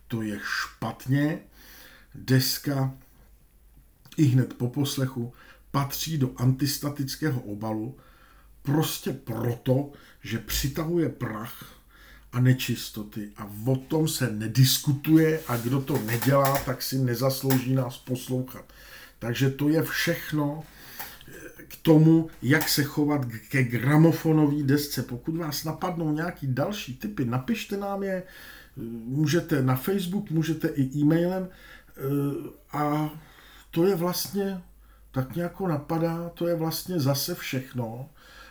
to 0.09 0.23
je 0.23 0.41
špatně. 0.43 1.39
Deska 2.15 2.95
i 4.17 4.25
hned 4.25 4.55
po 4.55 4.69
poslechu 4.69 5.33
patří 5.75 6.19
do 6.19 6.31
antistatického 6.37 7.41
obalu 7.41 7.97
prostě 8.63 9.13
proto, 9.13 9.93
že 10.23 10.39
přitahuje 10.39 11.09
prach 11.09 11.75
a 12.33 12.41
nečistoty 12.41 13.31
a 13.37 13.51
o 13.67 13.77
tom 13.77 14.09
se 14.09 14.31
nediskutuje 14.31 15.41
a 15.49 15.57
kdo 15.57 15.81
to 15.81 15.99
nedělá, 15.99 16.59
tak 16.59 16.83
si 16.83 16.99
nezaslouží 16.99 17.75
nás 17.75 17.97
poslouchat. 17.99 18.65
Takže 19.19 19.51
to 19.51 19.69
je 19.69 19.83
všechno 19.83 20.63
eh, 20.63 21.33
k 21.69 21.77
tomu, 21.77 22.31
jak 22.43 22.69
se 22.69 22.85
chovat 22.85 23.27
ke 23.49 23.63
gramofonové 23.63 24.63
desce. 24.63 25.03
Pokud 25.03 25.37
vás 25.37 25.65
napadnou 25.65 26.13
nějaký 26.13 26.47
další 26.47 26.97
typy, 26.97 27.25
napište 27.25 27.77
nám 27.77 28.03
je, 28.03 28.23
můžete 29.07 29.63
na 29.63 29.77
Facebook, 29.77 30.31
můžete 30.31 30.69
i 30.69 30.99
e-mailem 30.99 31.49
eh, 31.49 32.01
a 32.73 33.11
to 33.71 33.87
je 33.87 33.95
vlastně, 33.95 34.63
tak 35.15 35.37
nějak 35.37 35.61
napadá, 35.61 36.29
to 36.29 36.47
je 36.49 36.55
vlastně 36.55 37.01
zase 37.01 37.35
všechno, 37.35 38.11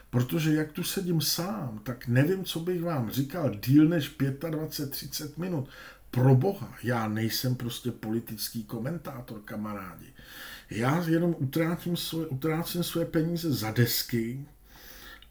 protože 0.09 0.53
jak 0.53 0.71
tu 0.71 0.83
sedím 0.83 1.21
sám, 1.21 1.79
tak 1.83 2.07
nevím, 2.07 2.45
co 2.45 2.59
bych 2.59 2.83
vám 2.83 3.09
říkal 3.09 3.55
díl 3.55 3.85
než 3.89 4.17
25-30 4.19 5.31
minut. 5.37 5.69
Pro 6.11 6.35
boha, 6.35 6.75
já 6.83 7.07
nejsem 7.07 7.55
prostě 7.55 7.91
politický 7.91 8.63
komentátor, 8.63 9.41
kamarádi. 9.41 10.13
Já 10.69 11.03
jenom 11.07 11.35
utrácím 11.37 11.97
svoje, 11.97 12.27
utrácím 12.27 12.83
svoje 12.83 13.05
peníze 13.05 13.53
za 13.53 13.71
desky 13.71 14.45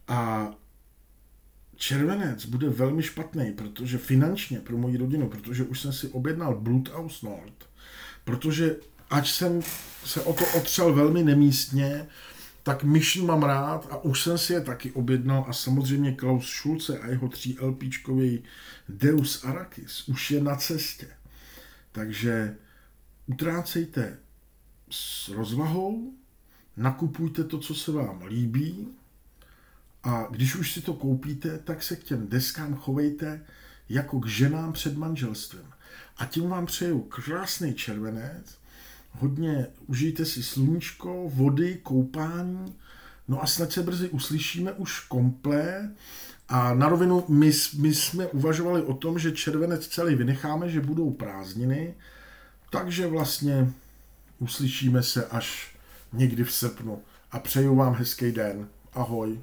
a 0.08 0.50
červenec 1.76 2.46
bude 2.46 2.68
velmi 2.68 3.02
špatný, 3.02 3.52
protože 3.52 3.98
finančně 3.98 4.60
pro 4.60 4.78
moji 4.78 4.96
rodinu, 4.96 5.28
protože 5.28 5.64
už 5.64 5.80
jsem 5.80 5.92
si 5.92 6.08
objednal 6.08 6.60
Bloodhouse 6.60 7.26
Nord, 7.26 7.68
protože 8.24 8.76
ať 9.12 9.30
jsem 9.30 9.62
se 10.04 10.20
o 10.20 10.32
to 10.32 10.44
otřel 10.56 10.94
velmi 10.94 11.22
nemístně, 11.22 12.06
tak 12.62 12.84
Mission 12.84 13.26
mám 13.26 13.42
rád 13.42 13.88
a 13.90 14.04
už 14.04 14.22
jsem 14.22 14.38
si 14.38 14.52
je 14.52 14.60
taky 14.60 14.92
objednal 14.92 15.44
a 15.48 15.52
samozřejmě 15.52 16.12
Klaus 16.12 16.46
Schulze 16.46 16.98
a 16.98 17.06
jeho 17.06 17.28
3 17.28 17.56
LPčkový 17.60 18.44
Deus 18.88 19.44
Arrakis 19.44 20.08
už 20.08 20.30
je 20.30 20.42
na 20.42 20.56
cestě. 20.56 21.08
Takže 21.92 22.56
utrácejte 23.26 24.18
s 24.90 25.28
rozvahou, 25.28 26.12
nakupujte 26.76 27.44
to, 27.44 27.58
co 27.58 27.74
se 27.74 27.92
vám 27.92 28.22
líbí, 28.22 28.88
a 30.02 30.26
když 30.30 30.56
už 30.56 30.72
si 30.72 30.80
to 30.80 30.94
koupíte, 30.94 31.58
tak 31.58 31.82
se 31.82 31.96
k 31.96 32.04
těm 32.04 32.28
deskám 32.28 32.76
chovejte 32.76 33.44
jako 33.88 34.20
k 34.20 34.26
ženám 34.26 34.72
před 34.72 34.96
manželstvím. 34.96 35.72
A 36.16 36.26
tím 36.26 36.48
vám 36.48 36.66
přeju 36.66 37.00
krásný 37.00 37.74
červenec, 37.74 38.61
hodně 39.12 39.66
užijte 39.86 40.24
si 40.24 40.42
sluníčko, 40.42 41.30
vody, 41.34 41.78
koupání, 41.82 42.74
no 43.28 43.42
a 43.42 43.46
snad 43.46 43.72
se 43.72 43.82
brzy 43.82 44.08
uslyšíme 44.08 44.72
už 44.72 45.00
komplé 45.00 45.90
A 46.48 46.74
na 46.74 46.88
rovinu, 46.88 47.24
my, 47.28 47.52
my 47.78 47.94
jsme 47.94 48.26
uvažovali 48.26 48.82
o 48.82 48.94
tom, 48.94 49.18
že 49.18 49.32
červenec 49.32 49.88
celý 49.88 50.14
vynecháme, 50.14 50.68
že 50.68 50.80
budou 50.80 51.10
prázdniny, 51.10 51.94
takže 52.70 53.06
vlastně 53.06 53.72
uslyšíme 54.38 55.02
se 55.02 55.26
až 55.26 55.76
někdy 56.12 56.44
v 56.44 56.52
srpnu. 56.52 57.02
A 57.32 57.38
přeju 57.38 57.76
vám 57.76 57.94
hezký 57.94 58.32
den. 58.32 58.68
Ahoj. 58.94 59.38